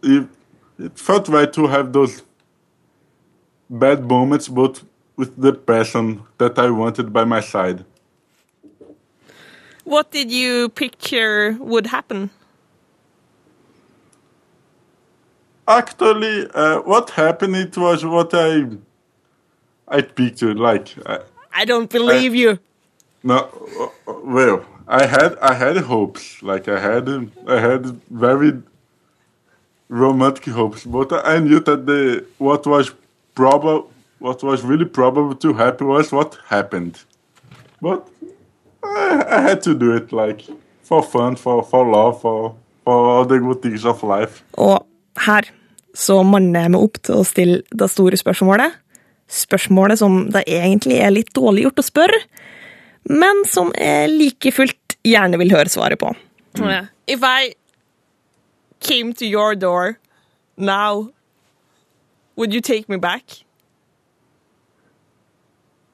it, 0.03 0.29
it 0.79 0.99
felt 0.99 1.29
right 1.29 1.53
to 1.53 1.67
have 1.67 1.93
those 1.93 2.23
bad 3.69 4.05
moments, 4.05 4.49
but 4.49 4.83
with 5.17 5.37
the 5.37 5.53
person 5.53 6.23
that 6.39 6.59
I 6.59 6.71
wanted 6.71 7.13
by 7.13 7.25
my 7.25 7.41
side. 7.41 7.85
What 9.85 10.11
did 10.11 10.31
you 10.31 10.69
picture 10.71 11.57
would 11.61 11.89
happen? 11.89 12.31
Actually, 15.69 16.49
uh, 16.55 16.81
what 16.81 17.11
happened? 17.11 17.57
It 17.57 17.77
was 17.77 18.05
what 18.05 18.35
I 18.35 18.67
I 19.89 20.03
pictured. 20.03 20.59
Like, 20.59 20.95
I, 21.07 21.21
I 21.53 21.65
don't 21.65 21.91
believe 21.91 22.35
you. 22.35 22.59
no, 23.23 23.37
uh, 24.07 24.13
well, 24.25 24.65
I 24.89 25.07
had 25.07 25.37
I 25.39 25.55
had 25.55 25.77
hopes. 25.77 26.43
Like, 26.43 26.69
I 26.69 26.79
had 26.81 27.09
I 27.47 27.61
had 27.61 28.01
very 28.11 28.63
romantic 29.89 30.47
hopes, 30.55 30.85
but 30.85 31.13
I 31.13 31.39
knew 31.39 31.61
that 31.61 31.87
the 31.87 32.25
what 32.39 32.67
was 32.67 32.93
probable, 33.35 33.91
what 34.19 34.43
was 34.43 34.63
really 34.63 34.85
probable 34.85 35.35
to 35.35 35.53
happen 35.55 35.87
was 35.89 36.13
what 36.13 36.39
happened. 36.49 36.99
But 37.81 38.09
I, 38.83 39.25
I 39.29 39.41
had 39.41 39.63
to 39.63 39.75
do 39.75 39.95
it, 39.97 40.13
like, 40.13 40.45
for 40.83 41.03
fun, 41.03 41.37
for 41.37 41.63
for 41.63 41.85
love, 41.91 42.21
for 42.21 42.55
for 42.85 42.95
all 43.11 43.25
the 43.25 43.39
good 43.39 43.63
things 43.63 43.85
of 43.85 44.03
life. 44.03 44.43
Og 44.59 44.87
her 45.27 45.51
så 45.95 46.23
manner 46.23 46.61
jeg 46.61 46.71
meg 46.71 46.83
opp 46.87 47.01
til 47.03 47.21
å 47.21 47.27
stille 47.27 47.63
det 47.75 47.91
store 47.91 48.17
spørsmålet. 48.17 48.79
Spørsmålet 49.31 50.01
som 50.01 50.25
det 50.35 50.43
egentlig 50.51 50.99
er 50.99 51.15
litt 51.15 51.31
dårlig 51.37 51.69
gjort 51.69 51.83
å 51.83 51.87
spørre, 51.87 52.21
men 53.11 53.45
som 53.49 53.71
jeg 53.79 54.11
like 54.11 54.53
fullt 54.53 54.97
gjerne 55.07 55.39
vil 55.41 55.55
høre 55.55 55.71
svaret 55.73 56.01
på. 56.01 56.11
If 57.07 57.23
I 57.23 57.55
came 58.81 59.15
to 59.15 59.27
your 59.27 59.55
door 59.55 59.99
now, 60.57 61.13
would 62.37 62.53
you 62.53 62.61
take 62.61 62.89
me 62.89 62.97
back? 62.97 63.45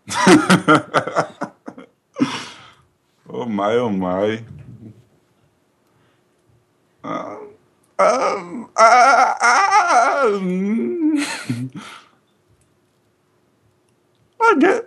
Oh 3.29 3.45
my, 3.45 3.75
oh 3.75 3.91
my. 3.91 4.41
Um, 7.03 7.49
um, 7.99 8.71
uh, 8.77 9.35
um, 10.25 11.25
I 14.41 14.55
guess, 14.59 14.83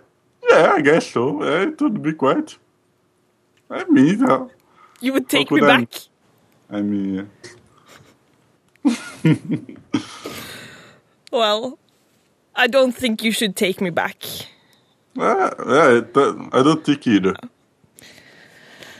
yeah, 0.50 0.72
I 0.76 0.80
guess 0.82 1.06
so. 1.12 1.42
Yeah, 1.44 1.68
it 1.68 1.80
would 1.80 2.02
be 2.02 2.12
quite. 2.12 2.58
I 3.70 3.84
mean, 3.88 4.22
uh, 4.30 4.48
You 5.00 5.12
would 5.12 5.28
take 5.28 5.50
me 5.50 5.60
I- 5.62 5.66
back? 5.66 5.88
I 6.72 6.82
mean, 6.82 7.28
Well, 11.32 11.78
I 12.56 12.66
don't 12.66 12.92
think 12.96 13.22
you 13.24 13.32
should 13.32 13.54
take 13.56 13.80
me 13.80 13.90
back. 13.90 14.16
uh, 15.18 15.50
yeah, 15.66 16.00
I 16.52 16.62
don't 16.62 16.84
think 16.84 17.06
either. 17.06 17.34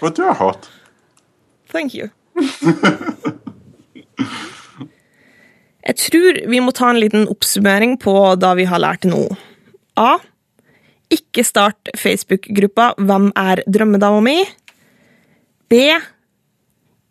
But 0.01 0.19
you're 0.19 0.33
hot. 0.35 0.69
Thank 1.69 1.95
you. 1.95 2.11
Jeg 5.87 5.97
tror 5.97 6.37
vi 6.51 6.59
må 6.61 6.71
ta 6.77 6.91
en 6.93 6.99
liten 7.01 7.27
oppsummering 7.33 7.97
på 8.01 8.13
det 8.41 8.51
vi 8.59 8.65
har 8.69 8.79
lært 8.83 9.01
til 9.05 9.11
nå. 9.15 9.23
A. 9.97 10.19
Ikke 11.11 11.45
start 11.47 11.91
Facebook-gruppa 11.99 12.95
Hvem 12.99 13.31
er 13.39 13.65
drømmedama 13.67 14.21
mi? 14.25 14.39
B. 15.71 15.83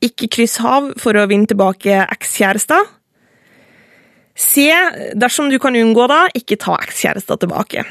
Ikke 0.04 0.30
kryss 0.32 0.60
hav 0.64 0.94
for 1.00 1.16
å 1.20 1.28
vinne 1.28 1.50
tilbake 1.50 1.96
ekskjærester. 2.06 2.86
C. 4.40 4.70
Dersom 5.20 5.50
du 5.52 5.58
kan 5.60 5.76
unngå 5.76 6.06
det, 6.12 6.22
ikke 6.40 6.60
ta 6.60 6.78
ekskjærester 6.80 7.42
tilbake. 7.42 7.84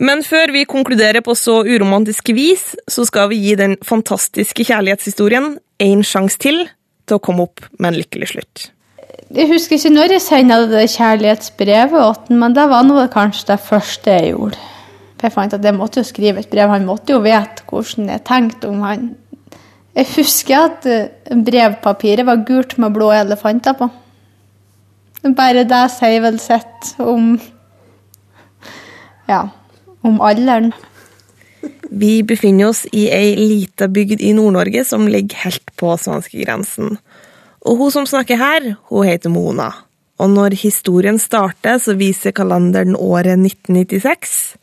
Men 0.00 0.22
før 0.24 0.52
vi 0.52 0.66
konkluderer 0.68 1.20
på 1.24 1.34
så 1.36 1.58
uromantisk 1.64 2.32
vis, 2.36 2.70
så 2.88 3.04
skal 3.08 3.28
vi 3.32 3.40
gi 3.42 3.56
den 3.60 3.76
fantastiske 3.84 4.64
kjærlighetshistorien 4.64 5.58
en 5.84 6.04
sjanse 6.04 6.40
til 6.40 6.62
til 7.08 7.18
å 7.18 7.24
komme 7.24 7.44
opp 7.48 7.64
med 7.76 7.92
en 7.92 7.98
lykkelig 8.00 8.30
slutt. 8.32 8.70
Jeg 9.30 9.46
husker 9.50 9.76
ikke 9.76 9.92
når 9.94 10.16
jeg 10.16 10.22
sendte 10.24 10.58
det 10.70 10.90
kjærlighetsbrevet 10.94 12.26
til 12.26 12.40
men 12.40 12.54
det 12.56 12.66
var 12.70 12.84
noe 12.86 13.06
kanskje 13.12 13.52
det 13.52 13.60
første 13.62 14.10
jeg 14.16 14.34
gjorde. 14.34 14.58
For 15.20 15.28
Jeg 15.28 15.36
fant 15.36 15.54
at 15.54 15.64
jeg 15.64 15.76
måtte 15.76 16.00
jo 16.00 16.08
skrive 16.08 16.40
et 16.40 16.48
brev. 16.48 16.70
Han 16.72 16.86
måtte 16.88 17.12
jo 17.12 17.20
vite 17.20 17.66
hvordan 17.68 18.08
jeg 18.08 18.24
tenkte 18.24 18.70
om 18.70 18.80
han. 18.86 19.10
Jeg 19.94 20.06
husker 20.16 20.70
at 20.70 20.86
eh, 20.88 21.42
brevpapiret 21.44 22.26
var 22.26 22.44
gult 22.48 22.78
med 22.78 22.94
blå 22.94 23.10
elefanter 23.12 23.76
på. 23.76 23.90
Bare 25.36 25.66
det 25.68 25.82
sier 25.92 26.22
vel 26.24 26.38
sitt 26.40 26.94
om 26.98 27.34
Ja, 29.28 29.44
om 30.02 30.16
alderen. 30.24 30.72
Vi 31.90 32.22
befinner 32.22 32.70
oss 32.70 32.86
i 32.90 33.08
ei 33.12 33.34
lita 33.36 33.90
bygd 33.90 34.22
i 34.24 34.32
Nord-Norge 34.34 34.86
som 34.86 35.06
ligger 35.10 35.44
helt 35.44 35.70
på 35.78 35.92
svenskegrensen. 36.00 36.96
Og 37.66 37.76
hun 37.76 37.92
som 37.92 38.06
snakker 38.08 38.40
her, 38.40 38.74
hun 38.88 39.06
heter 39.08 39.32
Mona. 39.32 39.68
Og 40.20 40.30
når 40.32 40.56
historien 40.60 41.18
starter, 41.20 41.78
så 41.80 41.94
viser 41.96 42.34
kalenderen 42.36 42.96
året 42.96 43.36
1996. 43.36 44.56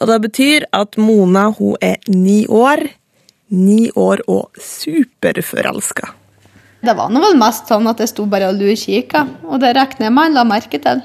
Og 0.00 0.08
det 0.08 0.18
betyr 0.26 0.66
at 0.72 0.98
Mona 1.00 1.50
hun 1.52 1.76
er 1.80 2.00
ni 2.08 2.42
år. 2.48 2.86
Ni 3.52 3.90
år 3.96 4.24
og 4.32 4.56
superforelska. 4.60 6.08
Det 6.82 6.94
var 6.98 7.12
nå 7.12 7.20
vel 7.22 7.36
mest 7.38 7.68
sånn 7.70 7.86
at 7.86 8.00
jeg 8.02 8.10
sto 8.10 8.24
bare 8.26 8.48
og 8.50 8.56
lurkikka, 8.58 9.26
og 9.46 9.60
det 9.62 9.74
regner 9.76 10.08
jeg 10.08 10.14
med 10.16 10.24
han 10.26 10.38
la 10.38 10.44
merke 10.48 10.80
til. 10.82 11.02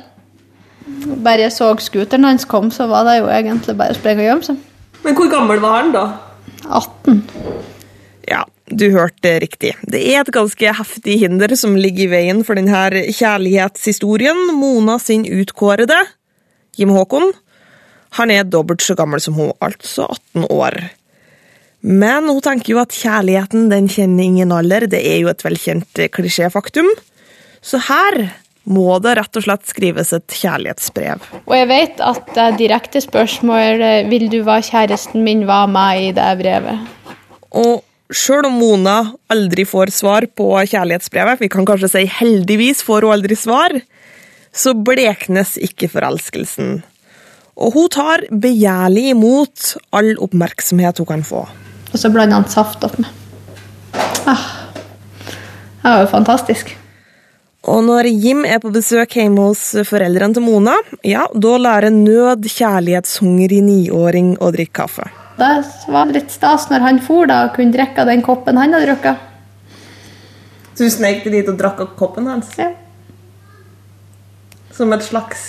Bare 1.21 1.43
jeg 1.43 1.53
så 1.53 1.67
scooteren 1.83 2.25
hans 2.25 2.47
kom, 2.49 2.71
så 2.71 2.87
var 2.89 3.05
det 3.05 3.19
jo 3.19 3.27
egentlig 3.29 3.75
bare 3.77 3.93
å 3.93 3.99
springe 3.99 4.23
og 4.23 4.29
gjemme 4.29 4.47
seg. 4.47 4.63
Men 5.03 5.17
hvor 5.19 5.29
gammel 5.29 5.61
var 5.61 5.75
han 5.81 5.91
da? 5.93 6.05
18. 6.65 7.19
Ja, 8.31 8.41
du 8.67 8.89
hørte 8.91 9.37
riktig. 9.39 9.73
Det 9.87 10.01
er 10.11 10.21
et 10.21 10.33
ganske 10.35 10.73
heftig 10.79 11.19
hinder 11.23 11.55
som 11.55 11.77
ligger 11.79 12.07
i 12.07 12.11
veien 12.11 12.43
for 12.47 12.59
denne 12.59 13.07
kjærlighetshistorien. 13.15 14.41
Mona 14.59 14.97
sin 14.99 15.23
utkårede, 15.23 15.97
Jim 16.77 16.91
Håkon, 16.95 17.31
han 18.17 18.31
er 18.31 18.47
dobbelt 18.47 18.83
så 18.83 18.95
gammel 18.97 19.21
som 19.23 19.37
hun, 19.37 19.53
altså 19.63 20.07
18 20.35 20.47
år. 20.51 20.79
Men 21.87 22.27
hun 22.27 22.41
tenker 22.43 22.73
jo 22.73 22.81
at 22.81 22.95
kjærligheten 22.95 23.69
den 23.71 23.87
kjenner 23.91 24.25
ingen 24.25 24.51
alder, 24.51 24.87
det 24.89 25.03
er 25.05 25.21
jo 25.21 25.31
et 25.31 25.43
velkjent 25.45 26.03
klisjéfaktum. 26.11 26.89
Så 27.61 27.79
her 27.87 28.19
må 28.67 28.97
det 28.99 29.15
rett 29.19 29.39
og 29.39 29.45
slett 29.45 29.67
skrives 29.69 30.11
et 30.15 30.33
kjærlighetsbrev. 30.41 31.23
Og 31.45 31.53
jeg 31.55 31.67
vet 31.69 32.01
at 32.03 32.31
det 32.35 32.47
direkte 32.59 33.01
spørsmålet 33.01 34.09
'Vil 34.09 34.27
du 34.31 34.43
være 34.43 34.67
kjæresten 34.71 35.23
min?' 35.23 35.47
var 35.47 35.67
med 35.67 36.09
i 36.09 36.11
det 36.11 36.31
brevet. 36.41 36.79
Og 37.51 37.83
sjøl 38.13 38.47
om 38.47 38.57
Mona 38.59 38.97
aldri 39.31 39.65
får 39.67 39.91
svar 39.95 40.27
på 40.37 40.49
kjærlighetsbrevet, 40.55 41.41
vi 41.41 41.49
kan 41.51 41.67
kanskje 41.67 41.91
si 41.91 42.03
heldigvis 42.19 42.83
får 42.87 43.07
hun 43.07 43.17
aldri 43.17 43.37
svar, 43.39 43.75
så 44.55 44.73
bleknes 44.73 45.57
ikke 45.61 45.89
forelskelsen. 45.91 46.81
Og 47.57 47.73
hun 47.73 47.89
tar 47.93 48.25
begjærlig 48.31 49.09
imot 49.15 49.73
all 49.97 50.13
oppmerksomhet 50.21 51.01
hun 51.01 51.09
kan 51.09 51.23
få. 51.25 51.45
Og 51.91 51.99
så 51.99 52.11
blander 52.13 52.39
han 52.39 52.49
saft 52.51 52.83
opp 52.85 52.99
med. 53.01 53.09
Ah, 54.27 54.43
det 55.81 55.87
var 55.87 56.03
jo 56.03 56.11
fantastisk. 56.11 56.75
Og 57.67 57.81
når 57.83 58.07
Jim 58.07 58.45
er 58.47 58.61
på 58.63 58.71
besøk 58.71 59.17
hjemme 59.17 59.49
hos 59.49 59.63
foreldrene 59.89 60.37
til 60.37 60.45
Mona, 60.45 60.77
ja, 61.03 61.25
da 61.33 61.55
lærer 61.59 61.91
nød 61.91 62.47
kjærlighetshungrig 62.47 63.63
niåring 63.65 64.35
å 64.39 64.51
drikke 64.55 64.85
kaffe. 64.85 65.07
Det 65.37 65.91
var 65.93 66.09
litt 66.09 66.31
stas 66.33 66.67
når 66.71 66.85
han 66.85 66.99
for 67.03 67.29
da 67.29 67.43
og 67.45 67.55
kunne 67.57 67.75
drikke 67.75 68.05
den 68.09 68.23
koppen 68.25 68.57
han 68.57 68.73
hadde 68.73 68.89
drukket. 68.89 69.25
Så 70.77 70.87
du 70.87 70.93
snek 70.93 71.23
deg 71.25 71.39
dit 71.39 71.49
og 71.49 71.57
drakk 71.57 71.83
av 71.83 71.93
koppen 71.97 72.29
hans? 72.29 72.49
Ja. 72.57 72.71
Som 74.73 74.93
et 74.93 75.05
slags 75.05 75.47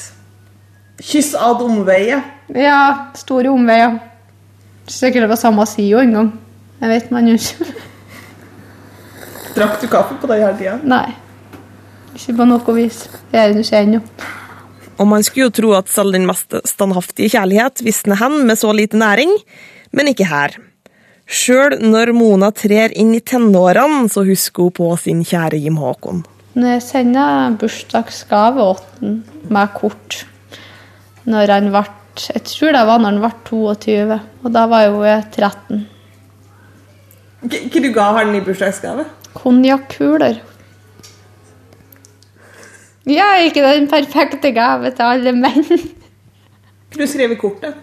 kyss 1.05 1.35
ad 1.37 1.63
omveie? 1.65 2.21
ja, 2.57 3.13
store 3.17 3.53
omveier. 3.53 3.99
Sikkert 4.89 5.27
det 5.27 5.31
var 5.31 5.41
samme 5.41 5.67
sida 5.69 6.01
en 6.01 6.15
gang. 6.17 6.29
Jeg 6.81 6.93
vet 6.95 7.11
man 7.13 7.29
jo 7.29 7.37
ikke. 7.37 7.67
Drakk 9.59 9.81
du 9.83 9.89
kaffe 9.91 10.17
på 10.21 10.31
den 10.31 10.45
hele 10.45 10.57
tida? 10.57 10.77
Nei. 10.87 11.17
Ikke 12.17 12.37
på 12.39 12.47
noe 12.49 12.75
vis. 12.77 13.03
Det 13.31 13.41
er 13.41 13.53
det 13.53 13.65
ikke 13.67 13.83
ennå. 13.85 14.03
Og 14.99 15.07
man 15.07 15.23
skulle 15.23 15.49
jo 15.49 15.55
tro 15.55 15.73
at 15.79 15.91
selv 15.93 16.17
den 16.17 16.27
mest 16.27 16.57
standhaftige 16.67 17.31
kjærlighet 17.37 17.85
visner 17.87 18.19
hen 18.19 18.41
med 18.49 18.59
så 18.59 18.73
lite 18.75 18.99
næring, 18.99 19.31
men 19.93 20.11
ikke 20.13 20.29
her. 20.29 20.57
Sjøl 21.29 21.77
når 21.85 22.15
Mona 22.17 22.49
trer 22.57 22.95
inn 22.97 23.13
i 23.17 23.21
tenårene, 23.21 24.09
så 24.09 24.25
husker 24.25 24.69
hun 24.69 24.77
på 24.79 24.89
sin 25.01 25.21
kjære 25.29 25.61
Jim 25.61 25.77
Håkon. 25.81 26.25
Når 26.59 26.79
jeg 26.79 26.85
sender 26.87 27.57
bursdagsgave 27.61 28.71
til 28.99 29.21
med 29.53 29.75
kort 29.77 30.25
når 31.29 31.53
han 31.53 31.71
ble 31.73 31.85
Jeg 32.19 32.43
tror 32.49 32.73
det 32.75 32.87
var 32.89 32.99
når 32.99 33.13
han 33.13 33.21
ble 33.23 33.31
22, 33.47 34.17
og 34.43 34.53
da 34.55 34.65
var 34.67 34.87
jo 34.89 35.05
jeg 35.07 35.27
13. 35.37 35.85
Hva 37.45 37.83
du 37.85 37.91
ga 37.95 38.07
han 38.17 38.33
i 38.35 38.41
bursdagsgave? 38.43 39.05
Konjakkuler. 39.39 40.41
Ja, 43.09 43.29
ikke 43.45 43.63
den 43.63 43.87
perfekte 43.89 44.51
gave 44.57 44.91
til 44.91 45.07
alle 45.07 45.33
menn. 45.37 45.85
Du 46.97 47.05
skrev 47.07 47.37
i 47.37 47.39
kortet. 47.39 47.77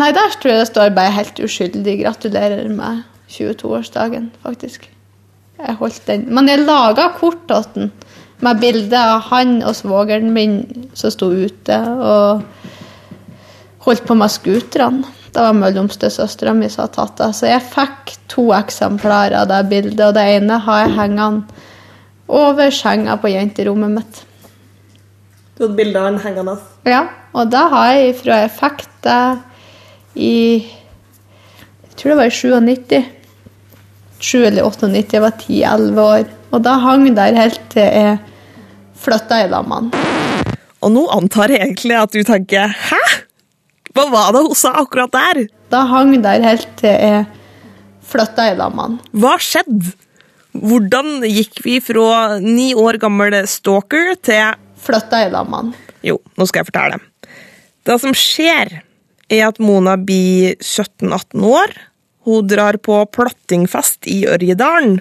Nei, 0.00 0.08
der 0.16 0.32
tror 0.40 0.54
jeg 0.54 0.62
det 0.62 0.70
står 0.70 0.94
bare 0.96 1.12
helt 1.12 1.40
uskyldig 1.44 1.98
'gratulerer 2.00 2.68
med 2.68 3.02
22-årsdagen', 3.28 4.30
faktisk. 4.42 4.88
Jeg 5.58 5.74
holdt 5.78 6.06
den. 6.06 6.26
Men 6.34 6.48
jeg 6.48 6.64
laga 6.64 7.10
kort 7.18 7.44
til 7.48 7.66
den 7.74 7.92
med 8.42 8.60
bilde 8.60 8.98
av 8.98 9.20
han 9.30 9.60
og 9.62 9.76
svogeren 9.78 10.32
min 10.34 10.88
som 10.98 11.12
sto 11.14 11.28
ute 11.30 11.76
og 12.02 12.42
holdt 13.86 14.06
på 14.08 14.16
med 14.18 14.32
scooterne. 14.32 15.04
Det 15.32 15.40
var 15.40 15.54
mellomstesøstera 15.56 16.52
mi 16.52 16.68
som 16.68 16.82
hadde 16.82 16.96
tatt 16.96 17.14
det. 17.20 17.30
Så 17.36 17.46
jeg 17.48 17.68
fikk 17.72 18.16
to 18.28 18.50
eksemplarer 18.52 19.38
av 19.38 19.46
det 19.48 19.62
bildet, 19.70 20.02
og 20.08 20.16
det 20.16 20.26
ene 20.34 20.58
har 20.66 20.82
jeg 20.82 20.96
hengende 20.98 21.62
over 22.28 22.70
senga 22.74 23.16
på 23.20 23.30
jenterommet 23.32 23.94
mitt. 23.94 24.20
Du 25.56 25.64
hadde 25.64 25.78
bilde 25.78 26.00
av 26.00 26.10
han 26.10 26.20
hengende. 26.20 26.58
Ja, 26.88 27.06
og 27.32 27.48
da 27.52 27.64
har 27.72 27.94
jeg 27.94 28.14
fra 28.20 28.42
jeg 28.42 28.52
fikk 28.58 28.84
det 29.06 29.22
i 30.14 30.62
Jeg 30.62 31.96
tror 31.96 32.12
det 32.12 32.18
var 32.18 32.30
i 32.30 32.34
97. 32.34 33.02
7 34.22 34.44
eller 34.46 34.64
98. 34.64 35.12
Jeg 35.12 35.22
var 35.22 35.34
10-11 35.40 36.00
år. 36.00 36.30
Og 36.52 36.62
da 36.64 36.76
hang 36.80 37.08
der 37.16 37.36
helt 37.36 37.60
til 37.72 37.82
jeg 37.82 38.18
flytta 39.02 39.42
i 39.42 39.48
han. 39.50 39.90
Og 40.82 40.92
nå 40.92 41.02
antar 41.14 41.52
jeg 41.52 41.62
egentlig 41.62 41.96
at 41.98 42.12
du 42.12 42.22
tenker 42.22 42.68
'hæ?' 42.68 43.22
Hva 43.92 44.08
var 44.08 44.32
det 44.32 44.40
hun 44.40 44.54
sa 44.56 44.72
akkurat 44.80 45.12
der? 45.12 45.46
Da 45.70 45.84
hang 45.84 46.22
der 46.22 46.40
helt 46.42 46.68
til 46.76 46.88
jeg 46.88 47.26
flytta 48.02 48.52
i 48.52 48.56
han. 48.56 48.98
Hva 49.12 49.36
skjedde? 49.38 49.92
Hvordan 50.52 51.22
gikk 51.24 51.62
vi 51.64 51.78
fra 51.80 52.38
ni 52.40 52.74
år 52.76 52.98
gammel 53.00 53.32
stalker 53.48 54.14
til 54.20 54.52
Flytta 54.82 55.22
i 55.24 55.30
han. 55.30 55.74
Jo, 56.02 56.18
nå 56.36 56.46
skal 56.46 56.60
jeg 56.60 56.68
fortelle. 56.72 56.98
Det 57.86 58.00
som 58.02 58.14
skjer, 58.14 58.82
er 59.32 59.48
at 59.48 59.60
Mona 59.62 59.96
blir 60.00 60.56
17-18 60.60 61.46
år. 61.48 61.74
Hun 62.26 62.46
drar 62.46 62.78
på 62.78 63.00
plattingfest 63.10 64.06
i 64.10 64.22
Ørjedalen, 64.30 65.00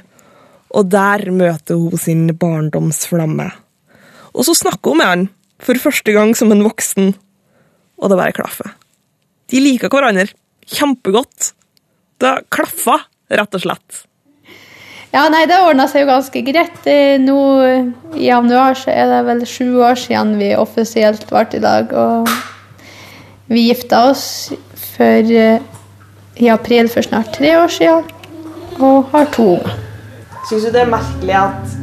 og 0.72 0.88
der 0.90 1.28
møter 1.36 1.78
hun 1.78 2.00
sin 2.00 2.30
barndomsflamme. 2.40 3.50
Og 4.32 4.48
så 4.48 4.56
snakker 4.58 4.94
hun 4.94 5.02
med 5.02 5.12
han, 5.12 5.26
for 5.62 5.78
første 5.78 6.16
gang 6.16 6.32
som 6.38 6.54
en 6.54 6.64
voksen, 6.66 7.12
og 8.02 8.10
det 8.10 8.18
bare 8.18 8.36
klaffer. 8.36 8.72
De 9.52 9.60
liker 9.62 9.92
hverandre 9.92 10.32
kjempegodt. 10.72 11.52
Det 12.22 12.32
klaffa, 12.54 13.02
rett 13.30 13.58
og 13.58 13.64
slett. 13.66 14.06
Ja, 15.12 15.26
nei, 15.28 15.44
det 15.50 15.58
ordna 15.60 15.90
seg 15.92 16.06
jo 16.06 16.12
ganske 16.14 16.42
greit. 16.48 16.86
Nå 17.20 17.40
i 18.16 18.30
januar 18.30 18.78
så 18.80 18.94
er 18.94 19.10
det 19.12 19.20
vel 19.28 19.44
sju 19.50 19.82
år 19.84 20.00
siden 20.00 20.38
vi 20.40 20.54
offisielt 20.56 21.26
ble 21.28 21.44
i 21.58 21.62
lag. 21.62 21.92
Og 21.92 22.32
vi 23.52 23.68
gifta 23.68 24.06
oss 24.10 24.52
for 24.96 25.32
eh, 25.36 25.60
i 26.36 26.50
april 26.50 26.90
for 26.90 27.04
snart 27.04 27.34
tre 27.36 27.52
år 27.60 27.68
siden, 27.68 28.04
og 28.80 29.12
har 29.12 29.28
to 29.36 29.48
unger. 29.58 29.78
Syns 30.50 30.66
du 30.66 30.72
det 30.74 30.86
er 30.86 30.92
merkelig 30.92 31.36
at 31.38 31.74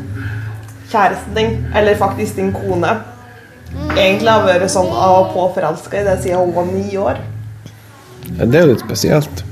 kjæresten 0.88 1.36
din, 1.36 1.58
eller 1.76 1.98
faktisk 2.00 2.36
din 2.40 2.52
kone, 2.56 2.94
egentlig 3.94 4.32
har 4.32 4.46
vært 4.46 4.72
sånn 4.72 4.88
av 4.88 5.18
og 5.18 5.34
på 5.34 5.44
forelska 5.58 6.00
i 6.00 6.06
det 6.08 6.16
siden 6.24 6.46
hun 6.46 6.54
var 6.56 6.70
ni 6.72 6.96
år? 6.96 7.20
Ja, 8.38 8.46
det 8.46 8.58
er 8.58 8.64
jo 8.64 8.72
litt 8.72 8.84
spesielt. 8.84 9.44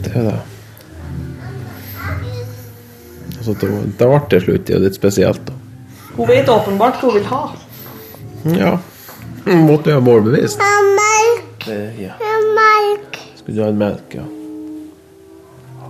Det 0.00 0.14
er 0.16 0.30
det. 0.30 0.38
Altså, 3.38 3.54
det, 3.60 3.68
det 4.00 4.08
ble 4.08 4.20
til 4.32 4.46
slutt 4.46 4.66
det 4.68 4.76
er 4.76 4.86
litt 4.86 4.96
spesielt, 4.96 5.44
da. 5.48 5.56
Hun 6.16 6.28
vet 6.28 6.48
åpenbart 6.52 7.00
hva 7.00 7.12
hun 7.12 7.20
vil 7.20 7.28
ha. 7.30 7.42
Ja. 8.56 8.78
Måtte 9.50 9.90
jeg 9.90 9.98
ha 9.98 10.02
målbevisst. 10.04 10.60
Eh, 11.66 12.02
ja. 12.02 12.12
Skal 13.36 13.54
du 13.54 13.62
ha 13.62 13.68
en 13.72 13.78
melk, 13.78 14.14
ja? 14.14 14.22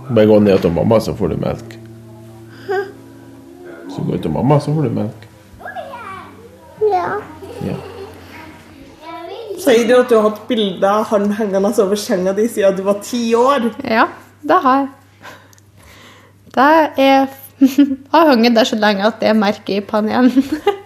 Bare 0.09 0.25
gå 0.25 0.39
ned 0.39 0.63
til 0.63 0.73
mamma, 0.73 0.97
så 0.99 1.13
får 1.15 1.35
du 1.35 1.37
melk. 1.41 1.77
Du 3.91 4.07
går 4.07 4.17
til 4.23 4.31
mamma, 4.33 4.57
så 4.59 4.73
får 4.73 4.87
du 4.87 4.95
melk. 4.95 5.27
Ja. 6.89 7.19
Ja. 7.67 7.77
Sier 9.61 9.85
du 9.85 9.93
at 9.99 10.09
du 10.09 10.17
har 10.17 10.25
hatt 10.31 10.41
bilde 10.49 10.89
av 10.89 11.05
han 11.11 11.29
hengende 11.37 11.69
over 11.83 11.99
senga 11.99 12.33
di 12.33 12.47
siden 12.49 12.79
du 12.79 12.83
var 12.87 12.97
ti 13.05 13.35
år? 13.37 13.69
Ja, 13.85 14.07
det 14.41 14.57
har 14.63 14.81
jeg. 14.81 14.89
Det 16.51 16.71
er 16.97 17.27
har 18.11 18.29
hengt 18.33 18.55
der 18.57 18.65
så 18.65 18.75
lenge 18.75 19.05
at 19.05 19.21
det 19.21 19.29
er 19.29 19.37
merket 19.37 19.75
i 19.75 19.81
panelen. 19.85 20.31